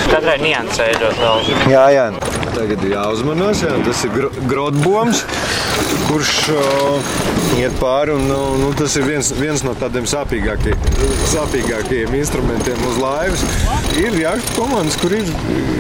Katrai 0.04 0.36
niansē 0.38 0.84
ļoti 1.00 1.18
daudz. 1.18 1.48
Jā, 1.70 1.84
jā. 1.90 2.02
Tagad 2.54 2.82
ir 2.86 2.92
jāuzmanās. 2.92 3.62
Jā. 3.64 3.72
Tas 3.86 4.02
ir 4.06 4.12
gro- 4.14 4.30
grotboms, 4.50 5.24
kurš 6.06 6.34
uh, 6.54 7.08
iet 7.58 7.74
pāri. 7.80 8.14
Un, 8.14 8.28
nu, 8.28 8.38
nu, 8.60 8.68
tas 8.84 8.96
ir 9.00 9.06
viens, 9.08 9.30
viens 9.32 9.62
no 9.64 9.72
tādiem 9.80 10.04
sāpīgākie, 10.08 10.74
sāpīgākajiem 11.30 12.12
instrumentiem 12.18 12.82
uz 12.84 12.98
laivas. 13.00 13.44
Ir 13.96 14.16
jāsaka 14.18 14.56
komandas, 14.58 14.98
kur 15.00 15.14
ir, 15.16 15.30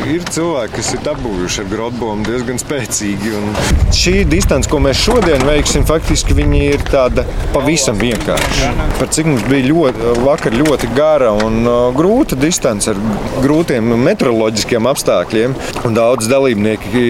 ir 0.08 0.24
cilvēki, 0.32 0.72
kas 0.78 0.92
ir 0.94 1.02
dabūjuši 1.04 1.60
ar 1.60 1.68
grotbomu 1.68 2.24
diezgan 2.24 2.60
spēcīgi. 2.62 3.34
Un 3.36 3.92
šī 3.92 4.14
distance, 4.30 4.70
ko 4.70 4.80
mēs 4.80 5.02
šodien 5.04 5.44
veiksim, 5.44 5.84
faktiski 5.88 6.36
ir 6.62 6.80
tāda 6.88 7.26
pavisam 7.52 7.98
vienkārša. 8.00 8.70
Par 8.96 9.12
cik 9.12 9.28
mums 9.28 9.44
bija 9.50 9.68
ļoti, 9.68 10.14
vakar 10.24 10.56
ļoti 10.56 10.90
gara 10.96 11.34
un 11.44 11.60
uh, 11.68 11.90
grūta 11.96 12.38
distance 12.40 12.88
ar 12.88 13.00
grūtiem 13.44 13.92
meteoroloģiskiem 14.06 14.88
apstākļiem. 14.94 15.58
Daudz 15.94 16.30
dalībnieki, 16.30 17.04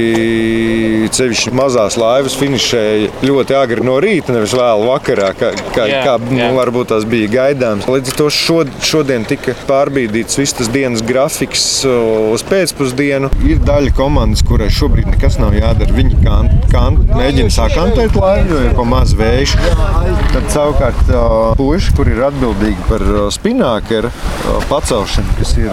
ceļš 1.15 1.47
mazās 1.55 2.01
laivas, 2.01 2.35
finišēja 2.41 3.25
ļoti 3.31 3.59
agri 3.61 3.87
no 3.87 4.01
rīta, 4.03 4.35
nevis 4.35 4.57
vēlu 4.59 4.91
vakarā, 4.91 5.31
kā, 5.39 5.55
kā, 5.77 5.84
Jā, 5.91 6.03
kā 6.07 6.17
jā. 6.19 6.49
nu, 6.49 6.59
varbūt 6.59 6.91
tās 6.93 7.07
bija 7.09 7.31
gaidāms. 7.33 7.89
Līdz 7.91 8.13
ar 8.13 8.19
to 8.21 8.29
šod, 8.33 8.73
šodien 8.85 9.27
tika 9.29 9.57
pārbīdīts 9.69 10.39
viss 10.41 10.57
tas 10.59 10.71
dienas 10.73 11.05
grafiks 11.07 11.65
uz 11.85 12.45
pēcpusdienu. 12.49 13.31
Ir 13.49 13.63
daļa 13.65 13.95
komandas, 13.99 14.45
kurai 14.47 14.71
šobrīd 14.73 15.11
nekas 15.13 15.39
nav 15.43 15.57
jādara. 15.59 15.95
Viņi 15.95 16.21
kan, 16.25 16.51
kan, 16.73 16.99
mēģina 17.13 17.53
sakantēt 17.55 18.19
laivu, 18.19 18.57
jo 18.57 18.63
ir 18.69 18.77
pa 18.79 18.87
maz 18.89 19.15
vējš. 19.19 19.57
Tad 20.35 20.51
savukārt 20.53 21.13
puiši, 21.59 21.95
kur 21.97 22.11
ir 22.11 22.25
atbildīgi 22.29 22.89
par 22.89 23.05
spinākeru 23.35 24.11
pacelšanu, 24.71 25.39
kas 25.39 25.55
ir 25.61 25.71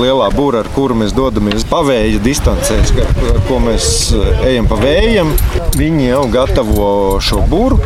lielā 0.00 0.28
būra, 0.34 0.64
ar 0.64 0.70
kuru 0.74 0.96
mēs 1.00 1.14
dodamies 1.16 1.66
pavēja 1.70 2.20
distancēs, 2.24 2.92
ar 3.00 3.40
ko 3.48 3.60
mēs 3.62 3.86
uh, 4.16 4.44
ejam 4.46 4.68
pa 4.70 4.78
vējam, 4.80 5.32
viņi 5.78 6.10
jau 6.10 6.22
gatavo 6.32 6.90
šo 7.24 7.42
būru, 7.50 7.80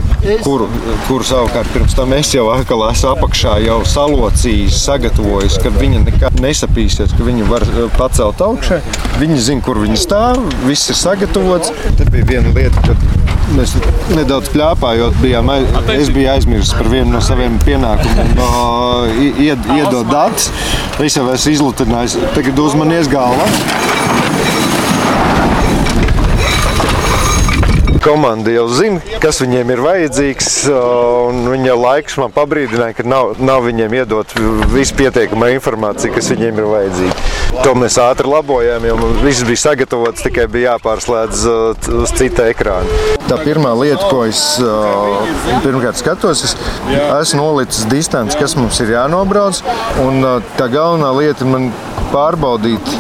kuru, 0.45 0.69
kuru 1.09 1.27
savukārt 1.35 1.71
pirms 1.75 1.95
tam 1.99 2.13
es 2.15 2.29
jau 2.31 2.45
atkal 2.53 2.85
esmu 2.87 3.09
apakšā 3.11 3.57
jau 3.65 3.79
salocījis, 3.91 4.77
sagatavojis, 4.85 5.57
ka 5.63 5.73
viņi 5.75 6.05
nekad 6.05 6.39
nesapīsies, 6.43 7.15
ka 7.17 7.27
viņi 7.27 7.47
var 7.49 7.65
uh, 7.73 7.89
pacelt 7.97 8.43
augšā. 8.45 8.79
Viņi 9.19 9.39
zina, 9.49 9.65
kur 9.67 9.81
viņi 9.83 9.99
stāv, 9.99 10.39
viss 10.69 10.93
ir 10.93 10.99
sagatavots. 11.01 11.73
Tad 11.99 12.13
bija 12.15 12.29
viena 12.29 12.55
lieta, 12.55 12.85
kad 12.87 13.03
mēs 13.57 13.75
nedaudz 14.15 14.53
plāpājot, 14.55 15.19
bijām, 15.25 15.51
es 15.97 16.13
biju 16.15 16.31
aizmirsis 16.37 16.75
par 16.79 16.93
vienu 16.93 17.11
no 17.17 17.23
saviem 17.25 17.59
pienākumiem, 17.67 18.31
no, 18.39 18.49
ied, 19.19 19.71
iedot 19.75 20.07
datus. 20.13 20.53
Es 21.03 21.19
jau 21.19 21.27
esmu 21.35 21.57
izlutinājis, 21.59 22.19
tagad 22.39 22.63
uzmanies 22.69 23.11
galvā. 23.11 23.51
Komanda 28.05 28.53
jau 28.53 28.67
zina, 28.69 29.01
kas 29.23 29.39
viņiem 29.41 29.71
ir 29.73 29.81
vajadzīgs. 29.81 30.49
jau 31.65 31.77
laikus 31.81 32.19
man 32.21 32.35
pabrīdināja, 32.35 32.99
ka 32.99 33.07
nav, 33.09 33.39
nav 33.41 33.65
viņiem 33.65 33.97
iedot 33.97 34.35
visu 34.75 34.97
pietiekamā 34.99 35.55
informācija, 35.55 36.13
kas 36.13 36.29
viņiem 36.35 36.61
ir 36.61 36.69
vajadzīga. 36.69 37.31
To 37.63 37.73
mēs 37.79 37.97
ātri 38.03 38.29
labojām, 38.29 38.85
jo 38.89 39.09
viss 39.23 39.47
bija 39.47 39.63
sagatavots, 39.63 40.25
tikai 40.27 40.45
bija 40.53 40.75
jāpārslēdz 40.75 41.45
uz 42.03 42.15
cita 42.19 42.49
ekrāna. 42.53 43.01
Tā 43.25 43.39
pirmā 43.41 43.73
lieta, 43.79 44.05
ko 44.11 44.27
es 44.29 44.43
pirmkārt 45.65 45.97
skatos, 46.01 46.45
es 46.45 46.57
esmu 46.91 47.41
nolicis 47.41 47.87
distanci, 47.89 48.37
kas 48.41 48.59
mums 48.59 48.83
ir 48.85 48.97
jānobrauc. 48.99 49.63
Un 50.05 50.21
tā 50.59 50.69
galvenā 50.73 51.15
lieta 51.17 51.49
man 51.49 51.71
pārbaudīt, 52.15 52.91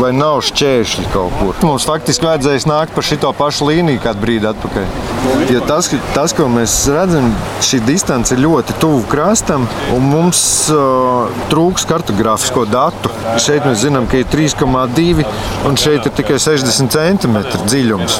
vai 0.00 0.12
nav 0.16 0.42
šķēršļi 0.46 1.08
kaut 1.12 1.34
kur. 1.40 1.56
Mums 1.66 1.86
faktiski 1.88 2.28
vajadzēs 2.28 2.68
nākt 2.68 2.94
pa 2.96 3.04
šo 3.04 3.32
pašu 3.36 3.68
līniju 3.70 4.02
kādu 4.04 4.22
brīdi 4.22 4.35
atpakaļ. 4.44 5.06
Jo 5.50 5.60
tas, 5.66 5.88
tas, 6.14 6.32
ko 6.36 6.46
mēs 6.50 6.74
redzam, 6.90 7.28
šī 7.64 7.80
distance 7.86 8.34
ir 8.34 8.42
ļoti 8.44 8.76
tuvu 8.82 9.02
krastam, 9.10 9.66
un 9.94 10.06
mums 10.10 10.40
uh, 10.74 11.30
trūks 11.50 11.86
kartogrāfisko 11.88 12.66
datu. 12.70 13.10
Šeit 13.42 13.66
mēs 13.66 13.82
zinām, 13.84 14.08
ka 14.10 14.20
ir 14.20 14.28
3,2 14.30 15.24
un 15.66 15.78
šeit 15.80 16.06
ir 16.06 16.14
tikai 16.18 16.38
60 16.42 16.92
cm 16.94 17.38
dziļums. 17.66 18.18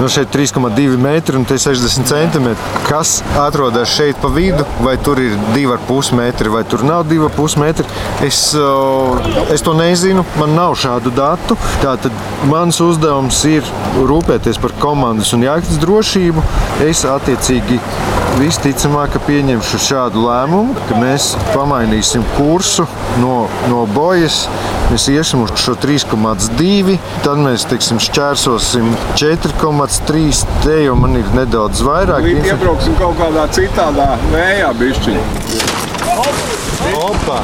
Nu, 0.00 0.10
šeit 0.10 0.34
ir 0.34 0.44
3,2 0.44 0.98
metri 1.00 1.38
un 1.38 1.46
te 1.48 1.58
ir 1.58 1.62
60 1.62 2.10
cm. 2.10 2.50
Kas 2.88 3.16
atrodas 3.40 3.94
šeit 3.94 4.18
pa 4.22 4.30
vidu, 4.34 4.66
vai 4.84 4.96
tur 5.02 5.22
ir 5.22 5.36
2,5 5.54 6.14
metri, 6.18 6.52
vai 6.52 6.64
tur 6.68 6.84
nav 6.86 7.06
2,5 7.10 7.58
metri, 7.62 7.86
es, 8.26 8.40
uh, 8.58 9.18
es 9.54 9.64
to 9.64 9.74
nezinu. 9.78 10.26
Man 10.40 10.54
nav 10.58 10.74
šādu 10.78 11.14
datu. 11.14 11.58
Tātad 11.82 12.14
mans 12.50 12.80
uzdevums 12.82 13.40
ir 13.48 13.66
rūpēties 13.94 14.58
par 14.62 14.74
komandas 14.82 15.32
un 15.36 15.44
jahtas 15.58 15.80
drošību. 15.82 16.42
Es 16.84 17.04
attiecīgi 17.08 17.78
visticamāk 18.38 19.14
pieņemšu 19.26 19.78
šādu 19.82 20.24
lēmumu, 20.24 20.74
ka 20.88 20.98
mēs 20.98 21.32
pamainīsim 21.52 22.24
kursu 22.34 22.86
no, 23.22 23.44
no 23.70 23.84
bojas. 23.94 24.44
Mēs 24.90 25.06
iesim 25.12 25.44
uz 25.44 25.54
šo 25.58 25.76
3,2, 25.80 26.96
tad 27.24 27.40
mēs 27.40 27.64
teiksim, 27.70 28.00
šķērsosim 28.02 28.90
4,3. 29.20 30.42
Te 30.64 30.80
jau 30.84 30.96
man 30.98 31.16
ir 31.20 31.30
nedaudz 31.36 31.82
vairāk. 31.86 32.26
Līdz 32.26 32.50
iebrauksim 32.52 32.98
kaut 33.00 33.16
kādā 33.20 33.46
citādā 33.54 34.10
vējā 34.34 34.74
bišķiņā. 34.82 35.24
Opa! 37.04 37.40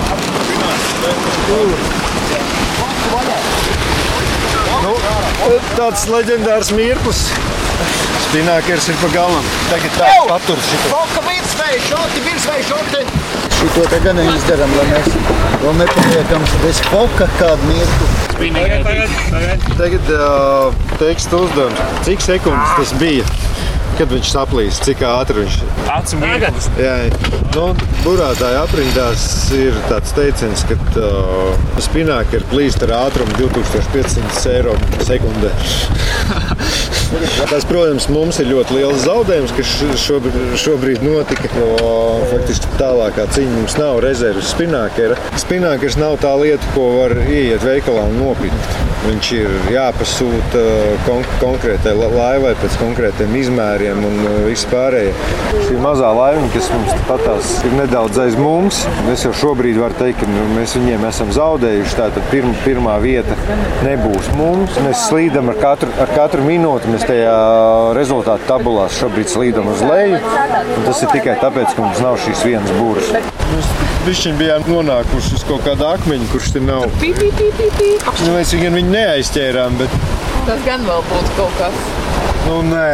Nu, 4.80 4.92
tāds 5.78 6.06
leģendārs 6.10 6.74
mirklis. 6.76 7.24
Spinākers 8.28 8.88
ir 8.92 8.98
pa 9.00 9.08
galam. 9.14 9.46
Tagad 9.70 9.96
tā 9.98 10.08
patur 10.28 10.60
šito. 10.68 10.90
Foka 10.92 11.22
virsvēja, 11.26 11.80
šoti, 11.88 12.24
virsvēja, 12.28 12.66
šoti. 12.68 13.00
Šito 13.60 13.86
te 13.90 13.98
gan 14.04 14.20
izdaram, 14.22 14.70
lai 14.78 14.86
mēs 14.92 15.08
vēl 15.64 15.74
nepaliekam 15.80 16.46
bez 16.62 16.78
foka 16.88 17.26
kādu 17.40 17.72
mirkli. 17.72 18.20
Tagad 19.76 20.12
uh, 20.14 20.78
teksta 21.00 21.42
uzdevums. 21.42 21.82
Cik 22.06 22.24
sekundes 22.24 22.76
tas 22.78 22.94
bija? 23.02 23.26
Kad 23.98 24.14
viņš 24.14 24.30
saplīs, 24.32 24.78
cik 24.86 25.02
ātri 25.04 25.42
viņš 25.42 25.58
ir? 25.60 25.74
Jā, 26.80 26.94
nu, 27.56 27.66
burātāja 28.06 28.62
aprindās 28.62 29.26
ir 29.58 29.76
tāds 29.90 30.14
teiciens, 30.16 30.64
ka 30.70 30.78
uh, 31.02 31.68
spināka 31.82 32.38
ir 32.38 32.48
plīsta 32.54 32.88
ar 32.88 32.96
ātrumu 33.02 33.36
2500 33.42 34.54
eiro 34.54 34.78
sekundē. 35.10 35.52
Tas, 37.50 37.64
protams, 37.66 38.06
mums 38.12 38.38
ir 38.42 38.50
ļoti 38.52 38.76
liels 38.76 39.02
zaudējums, 39.06 39.54
kas 39.56 39.72
šobrīd, 39.98 40.36
šobrīd 40.60 41.02
notika. 41.02 41.50
Jo 41.58 41.70
faktiski 42.30 42.70
tālākā 42.78 43.26
cīņa 43.34 43.56
mums 43.56 43.76
nav 43.80 43.98
rezerves 44.04 44.52
spinākera. 44.54 45.18
Spinākers 45.40 45.98
nav 46.00 46.20
tā 46.22 46.32
lieta, 46.38 46.70
ko 46.76 46.86
var 47.00 47.16
ieiet 47.26 47.64
veikalā 47.66 48.06
un 48.10 48.20
nopirkt. 48.20 48.78
Viņš 49.00 49.28
ir 49.32 49.52
jāpasūta 49.72 50.62
kon 51.06 51.24
konkrētai 51.40 51.94
laivai 51.96 52.52
pēc 52.60 52.74
konkrētiem 52.82 53.32
izmēriem 53.40 54.02
un 54.04 54.18
uh, 54.26 54.34
viss 54.44 54.68
pārējais. 54.68 55.22
Šī 55.66 55.78
mazā 55.80 56.10
laiva, 56.14 56.44
kas 56.52 56.68
mums 56.74 57.06
patās, 57.08 57.54
ir 57.64 57.76
nedaudz 57.78 58.20
aiz 58.26 58.36
mums. 58.38 58.82
Es 59.10 59.24
jau 59.24 59.32
šobrīd 59.40 59.80
varu 59.80 59.96
teikt, 60.02 60.20
ka 60.20 60.28
nu, 60.28 60.44
mēs 60.52 60.76
viņiem 60.76 61.06
esam 61.08 61.32
zaudējuši. 61.34 61.96
Tātad 61.96 62.28
pirma, 62.30 62.52
pirmā 62.66 62.98
vieta 63.02 63.38
nebūs 63.86 64.28
mums. 64.36 64.76
Mēs 64.84 65.06
slīdam 65.08 65.48
ar 65.54 65.58
katru, 65.64 65.90
ar 66.04 66.12
katru 66.12 66.44
minūti. 66.44 66.92
Mēs 67.00 67.08
tajā 67.08 67.36
rezultātu 67.96 68.44
tabulās 68.44 68.92
šobrīd 69.00 69.30
slīdam 69.32 69.70
uz 69.72 69.80
leju. 69.80 70.18
Tas 70.84 70.98
ir 71.00 71.08
tikai 71.14 71.36
tāpēc, 71.40 71.72
ka 71.72 71.80
mums 71.80 72.00
nav 72.04 72.18
šīs 72.20 72.42
vienas 72.44 72.74
būras. 72.76 73.08
Mēs 73.54 73.70
Bišķiņ 74.04 74.36
bijām 74.36 74.66
nonākuši 74.68 75.32
uz 75.38 75.46
kaut 75.48 75.64
kāda 75.64 75.94
akmeņa, 75.96 76.28
kurš 76.28 76.50
tur 76.52 76.66
nav. 76.66 76.84
Pī, 77.00 77.14
pī, 77.16 77.30
pī, 77.38 77.46
pī, 77.56 77.70
pī. 77.78 77.88
Nu, 78.26 78.34
mēs 78.34 78.52
viņu 78.52 78.84
neaizķērām, 78.90 79.80
bet. 79.80 79.96
Tas 80.44 80.60
gan 80.68 80.84
vēl 80.84 81.00
būtu 81.08 81.38
kaut 81.38 81.56
kas. 81.62 81.80
Nu, 82.44 82.60
nē, 82.68 82.92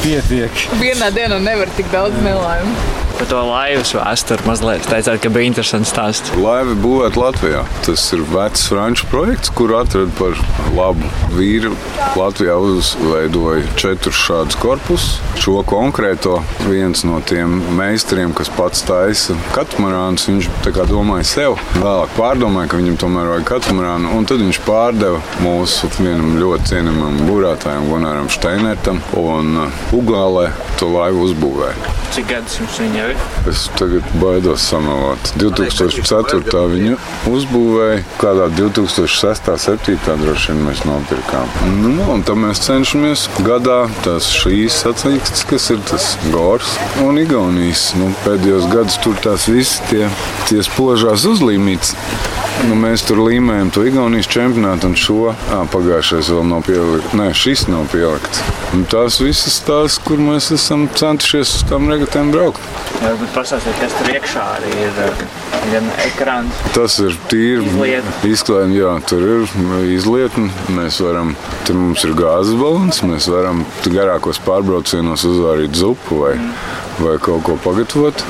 pietiek. 0.00 0.64
Vienā 0.80 1.12
dienā 1.12 1.42
nevar 1.44 1.76
tik 1.76 1.92
daudz 1.92 2.16
nelaimes 2.24 2.88
par 3.20 3.28
to 3.28 3.40
laivas 3.44 3.90
vēsturi 3.92 4.46
mazliet. 4.48 4.86
Teicāt, 4.88 5.18
ka 5.20 5.28
bija 5.32 5.50
interesants 5.50 5.90
stāsts. 5.92 6.32
Laiva 6.40 6.72
būvēta 6.80 7.20
Latvijā. 7.20 7.64
Tas 7.84 8.04
ir 8.16 8.22
vecs 8.30 8.62
franču 8.70 9.08
projekts, 9.10 9.52
kur 9.52 9.74
atrada 9.76 10.08
par 10.16 10.38
labu 10.72 11.10
vīru. 11.36 11.74
Latvijā 12.16 12.56
uzveidoja 12.64 13.66
četrus 13.76 14.16
šādus 14.24 14.56
korpusus. 14.60 15.18
Šo 15.40 15.60
konkrēto 15.68 16.38
viens 16.64 17.04
no 17.04 17.20
tiem 17.28 17.58
meistariem, 17.76 18.32
kas 18.36 18.48
pats 18.56 18.86
taisa 18.88 19.36
katmarānus, 19.52 20.28
viņš 20.30 20.48
domāja 20.88 21.28
sev. 21.28 21.58
Vēlāk 21.76 22.16
pārdomāja, 22.16 22.70
ka 22.72 22.80
viņam 22.80 22.98
tomēr 23.04 23.30
vajag 23.34 23.46
katmarānu, 23.52 24.14
un 24.16 24.28
tad 24.28 24.40
viņš 24.40 24.62
pārdeva 24.64 25.20
mūsu 25.44 25.92
vienam 25.98 26.38
ļoti 26.40 26.72
cienījamam 26.72 27.20
būrētājam, 27.28 27.88
Gunaram 27.92 28.32
Steinertam, 28.32 29.04
un 29.20 29.66
Ugālē 29.96 30.48
to 30.80 30.88
laivu 30.94 31.28
uzbūvēja. 31.28 31.96
Cik 32.16 32.32
gadus 32.32 32.60
jums 32.62 32.80
viņa 32.80 33.04
ir? 33.04 33.09
Es 33.50 33.66
tagad 33.78 34.06
baidos 34.20 34.64
samalot. 34.70 35.32
2004. 35.40 36.64
viņu 36.74 36.98
uzbūvēja, 37.30 38.02
kādā 38.20 38.48
2006. 38.58 39.48
2007. 39.50 40.18
droši 40.20 40.52
vien 40.52 40.62
mēs 40.66 40.82
nopirkām. 40.88 41.48
Nu, 41.80 41.92
nu, 41.96 42.06
un 42.14 42.24
tad 42.26 42.40
mēs 42.40 42.62
cenšamies 42.66 43.26
gadā 43.46 43.82
tās 44.04 44.30
šīs 44.34 44.82
sacīkstes, 44.84 45.46
kas 45.50 45.70
ir 45.74 45.80
tas 45.90 46.12
gors 46.30 46.76
un 47.04 47.20
Igaunijas. 47.22 47.90
Nu, 48.00 48.10
pēdējos 48.24 48.68
gadus 48.72 49.00
tur 49.04 49.18
tās 49.24 49.48
visas 49.50 49.80
tie, 49.90 50.06
tie 50.50 50.62
spožās 50.66 51.26
uzlīmītas. 51.30 51.96
Nu, 52.68 52.76
mēs 52.76 53.06
tur 53.08 53.22
līmējam 53.24 53.70
to 53.72 53.86
Igaunijas 53.88 54.28
čempionātu, 54.30 54.90
un 54.90 54.96
šo 54.98 55.30
à, 55.32 55.62
pagājušais 55.72 56.28
vēl 56.34 56.44
nav 56.50 56.66
pielikts. 56.66 57.14
Nē, 57.16 57.30
šis 57.36 57.64
nav 57.72 57.86
pielikts. 57.92 58.42
Un 58.76 58.84
tās 58.90 59.16
visas 59.22 59.56
tās, 59.64 59.96
kur 60.04 60.20
mēs 60.20 60.50
esam 60.54 60.84
centušies 60.92 61.54
uz 61.56 61.64
tām 61.70 61.88
regatēm 61.90 62.34
braukt. 62.34 62.60
Bet 63.00 63.30
pastāstiet, 63.32 63.76
kas 63.80 63.94
tur 63.96 64.10
iekšā 64.12 64.42
arī 64.58 64.70
ir. 64.84 64.98
Gan 65.70 65.86
ekrāns. 66.04 66.60
Tas 66.74 66.98
ir 67.00 67.16
tīri 67.30 68.00
izklājums, 68.28 68.76
jā, 68.76 68.92
tur 69.08 69.24
ir 69.24 69.54
izlietni. 69.94 70.48
Mēs 70.76 71.00
varam, 71.04 71.32
tur 71.68 71.78
mums 71.80 72.04
ir 72.04 72.12
gāzes 72.18 72.56
balons, 72.60 73.00
mēs 73.06 73.28
varam 73.32 73.64
garākos 73.88 74.40
pārbraucienos 74.44 75.24
uzvārīt 75.28 75.76
zupu 75.80 76.20
vai, 76.24 76.34
mm. 76.36 76.52
vai 77.06 77.16
kaut 77.24 77.44
ko 77.48 77.56
pagatavot. 77.64 78.24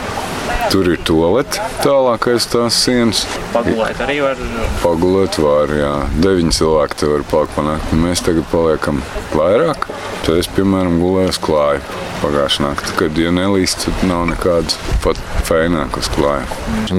Tur 0.71 0.87
ir 0.93 1.01
toalete, 1.03 1.59
tālākais 1.83 2.47
tās 2.51 2.79
sienas. 2.85 3.25
Pagulēt 3.55 3.99
arī 4.07 4.21
var. 4.23 4.39
Pagulēt 4.81 5.37
var, 5.43 5.70
jā. 5.76 5.93
Deviņi 6.24 6.55
cilvēki 6.57 6.97
te 7.03 7.09
var 7.11 7.24
palikt 7.28 7.57
panākt. 7.59 7.91
Mēs 8.01 8.22
tagad 8.24 8.47
paliekam 8.49 9.03
vairāk. 9.37 9.85
Tad 10.24 10.39
es, 10.41 10.49
piemēram, 10.57 10.97
gulēju 11.03 11.35
uz 11.35 11.41
klāju 11.43 11.83
pagājušā 12.20 12.64
naktī. 12.64 12.95
Kad, 12.99 13.18
ja 13.20 13.33
nelīst, 13.33 13.85
tad 13.87 14.03
nav 14.09 14.26
nekādas 14.31 14.76
pat 15.05 15.20
fēnākas 15.49 16.11
klāja. 16.12 16.45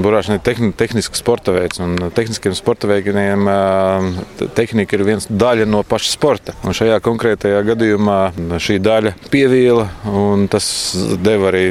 Burāšana 0.01 0.39
ir 0.39 0.43
tehni, 0.45 0.71
tehnisks 0.77 1.21
sporta 1.21 1.53
veids, 1.55 1.81
un 1.81 1.97
tehniskiem 2.15 2.55
sporta 2.57 2.89
veidiem 2.89 3.49
tehnika 4.57 4.97
ir 4.97 5.05
viens 5.05 5.27
daļa 5.29 5.67
no 5.69 5.83
paša 5.87 6.13
sporta. 6.13 6.55
Un 6.65 6.77
šajā 6.77 6.97
konkrētajā 7.05 7.61
gadījumā 7.69 8.19
šī 8.61 8.79
daļa 8.81 9.13
pievīla, 9.33 9.87
un 10.09 10.47
tas 10.51 10.65
deva 11.21 11.51
arī 11.51 11.65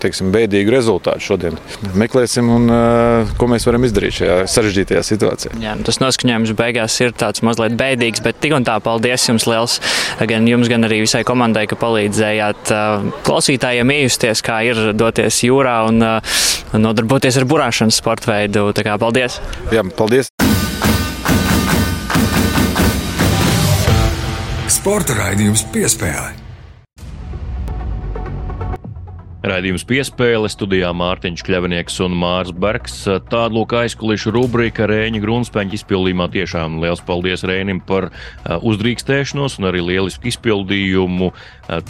teiksim, 0.00 0.32
bēdīgu 0.34 0.72
rezultātu 0.72 1.30
šodien. 1.30 1.60
Meklēsim, 2.00 2.48
un, 2.56 2.72
ko 3.40 3.50
mēs 3.50 3.68
varam 3.68 3.84
izdarīt 3.88 4.20
šajā 4.22 4.40
sarežģītajā 4.50 5.04
situācijā. 5.12 5.29
Jā, 5.60 5.76
nu, 5.78 5.86
tas 5.86 6.00
noskaņojums 6.02 6.54
beigās 6.58 6.96
ir 7.04 7.14
tāds 7.16 7.44
mazliet 7.46 7.76
bēdīgs, 7.80 8.22
bet 8.24 8.40
tik 8.42 8.54
un 8.56 8.66
tā 8.66 8.76
paldies 8.84 9.28
jums 9.28 9.46
liels 9.50 9.78
gan 10.30 10.48
jums, 10.48 10.70
gan 10.70 10.86
arī 10.88 11.02
visai 11.04 11.22
komandai, 11.28 11.66
ka 11.70 11.78
palīdzējāt 11.80 12.74
klausītājiem 13.26 13.94
iejusties, 13.96 14.44
kā 14.46 14.60
ir 14.68 14.82
doties 14.98 15.42
jūrā 15.46 15.80
un 15.88 16.02
nodarboties 16.80 17.40
ar 17.40 17.48
burāšanas 17.50 18.00
sporta 18.02 18.34
veidu. 18.34 18.70
Tā 18.76 18.86
kā 18.86 18.98
paldies! 19.00 19.40
Jā, 19.74 19.84
paldies! 19.96 20.32
Sporta 24.70 25.16
raidījums 25.18 25.66
piespēlē. 25.74 26.39
Raidījums 29.40 29.86
piespēle 29.88 30.50
studijā 30.52 30.90
Mārtiņš 30.92 31.40
Kļavinieks 31.46 31.94
un 32.04 32.12
Mārs 32.20 32.50
Bergs. 32.52 32.98
Tāda 33.08 33.48
lūk 33.56 33.72
aizkulišu 33.78 34.34
rubrika 34.34 34.84
Rēņa 34.84 35.22
Grunspeņķa 35.22 35.78
izpildījumā. 35.78 36.26
Tiešām 36.34 36.76
liels 36.82 37.00
paldies 37.06 37.46
Rēnim 37.48 37.80
par 37.80 38.10
uzdrīkstēšanos 38.44 39.56
un 39.62 39.70
arī 39.70 39.80
lielisku 39.86 40.28
izpildījumu. 40.28 41.30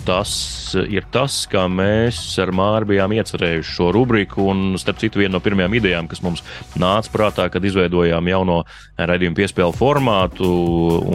Tas 0.05 0.33
ir 0.76 1.07
tas, 1.12 1.45
kā 1.51 1.64
mēs 1.70 2.18
ar 2.43 2.53
Māru 2.57 2.91
bijām 2.91 3.14
iecerējuši 3.16 3.76
šo 3.76 3.91
rubriku. 3.97 4.45
Un, 4.53 4.74
starp 4.81 5.01
citu, 5.01 5.22
viena 5.22 5.37
no 5.37 5.43
pirmajām 5.45 5.76
idejām, 5.78 6.11
kas 6.11 6.22
mums 6.24 6.45
nāca 6.81 7.12
prātā, 7.14 7.47
kad 7.53 7.64
izveidojām 7.64 8.28
jauno 8.28 8.61
raidījumu 8.99 9.39
piespēlu 9.39 9.76
formātu 9.76 10.51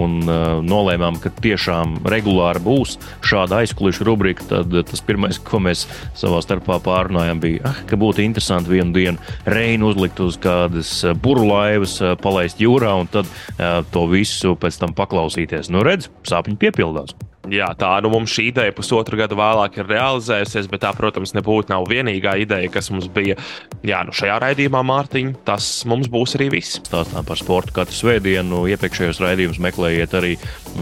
un 0.02 0.18
nolēmām, 0.66 1.20
ka 1.22 1.34
tiešām 1.44 2.00
regulāri 2.10 2.64
būs 2.66 2.98
šāda 3.26 3.62
aizkulišu 3.64 4.08
rubrika, 4.08 4.48
tad 4.50 4.74
tas 4.90 5.04
pirmais, 5.06 5.40
ko 5.42 5.62
mēs 5.64 5.86
savā 6.18 6.42
starpā 6.44 6.80
pārunājām, 6.86 7.42
bija, 7.44 7.64
ah, 7.70 7.84
ka 7.90 8.00
būtu 8.00 8.24
interesanti 8.26 8.74
vienu 8.74 8.96
dienu 8.96 9.22
Reinu 9.46 9.92
uzlikt 9.92 10.20
uz 10.24 10.40
kādas 10.42 10.98
eh, 11.06 11.14
burlaivas, 11.14 12.00
eh, 12.02 12.16
palaist 12.22 12.62
jūrā 12.64 12.96
un 13.02 13.10
tad 13.12 13.30
uh, 13.30 13.82
to 13.94 14.06
visu 14.12 14.56
pēc 14.60 14.80
tam 14.82 14.96
paklausīties. 14.98 15.72
Nu, 15.74 15.84
redz, 15.86 16.10
sapņi 16.28 16.58
piepildās. 16.62 17.16
Jā, 17.52 17.70
tā 17.78 17.92
nu 18.04 18.10
mums 18.14 18.34
šī 18.34 18.50
ideja 18.50 18.74
pusotru 18.76 19.20
gadu 19.20 19.38
vēlāk 19.40 19.80
ir 19.82 19.90
realizējusies, 19.90 20.70
bet 20.72 20.84
tā, 20.86 20.92
protams, 20.98 21.36
nebūtu 21.38 21.74
nav 21.74 21.86
vienīgā 21.90 22.36
ideja, 22.42 22.72
kas 22.74 22.90
mums 22.94 23.08
bija. 23.14 23.38
Jā, 23.86 24.02
nu 24.08 24.16
šajā 24.16 24.38
raidījumā, 24.42 24.82
Mārtiņ, 24.86 25.34
tas 25.46 25.68
mums 25.90 26.10
būs 26.12 26.36
arī 26.40 26.50
viss. 26.58 26.80
Stāstām 26.86 27.28
par 27.28 27.40
sportu 27.40 27.76
katru 27.76 27.98
svētdienu. 27.98 28.64
Iepriekšējos 28.74 29.22
raidījumus 29.24 29.62
meklējiet 29.62 30.16
arī 30.18 30.34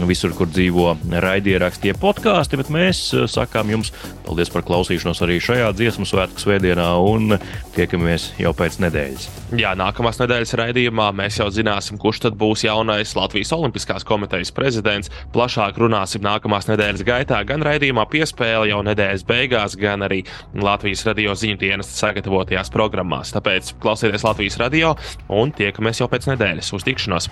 visur, 0.08 0.34
kur 0.36 0.48
dzīvo 0.50 0.94
raidieraksti, 1.24 1.94
podkāsti, 2.00 2.58
bet 2.60 2.72
mēs 2.74 3.04
eh, 3.14 3.26
sakām 3.30 3.72
jums 3.74 3.92
paldies 4.24 4.50
par 4.52 4.64
klausīšanos 4.66 5.22
arī 5.24 5.38
šajā 5.42 5.70
dziesmu 5.76 6.08
svētku 6.08 6.42
svētdienā 6.42 6.88
un 7.04 7.36
tiekamies 7.76 8.30
jau 8.40 8.54
pēc 8.56 8.80
nedēļas. 8.84 9.28
Jā, 9.60 9.74
nākamās 9.78 10.18
nedēļas 10.22 10.54
raidījumā 10.60 11.10
mēs 11.16 11.38
jau 11.42 11.48
zināsim, 11.52 11.98
kurš 12.00 12.24
tad 12.26 12.38
būs 12.40 12.64
jaunais 12.66 13.14
Latvijas 13.18 13.52
Olimpiskās 13.56 14.06
komitejas 14.08 14.52
prezidents. 14.54 15.12
Plašāk 15.34 15.78
runāsim 15.82 16.24
nākamā 16.24 16.53
nākamās 16.54 16.68
nedēļas 16.70 17.02
gaitā, 17.06 17.40
gan 17.46 17.62
raidījumā 17.66 18.04
piespēle 18.10 18.68
jau 18.70 18.82
nedēļas 18.86 19.24
beigās, 19.26 19.74
gan 19.76 20.06
arī 20.06 20.22
Latvijas 20.54 21.04
radio 21.06 21.34
ziņu 21.34 21.58
dienas 21.58 21.90
sagatavotajās 21.98 22.70
programmās. 22.70 23.34
Tāpēc 23.34 23.74
klausieties 23.82 24.24
Latvijas 24.24 24.58
radio 24.62 24.94
un 25.28 25.50
tiekamies 25.50 26.00
jau 26.00 26.08
pēc 26.08 26.30
nedēļas. 26.30 26.72
Uz 26.74 26.86
tikšanos! 26.86 27.30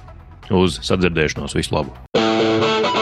Uz 0.51 0.83
sadzirdēšanos! 0.83 1.55
Visu 1.55 1.79
labu! 1.79 3.02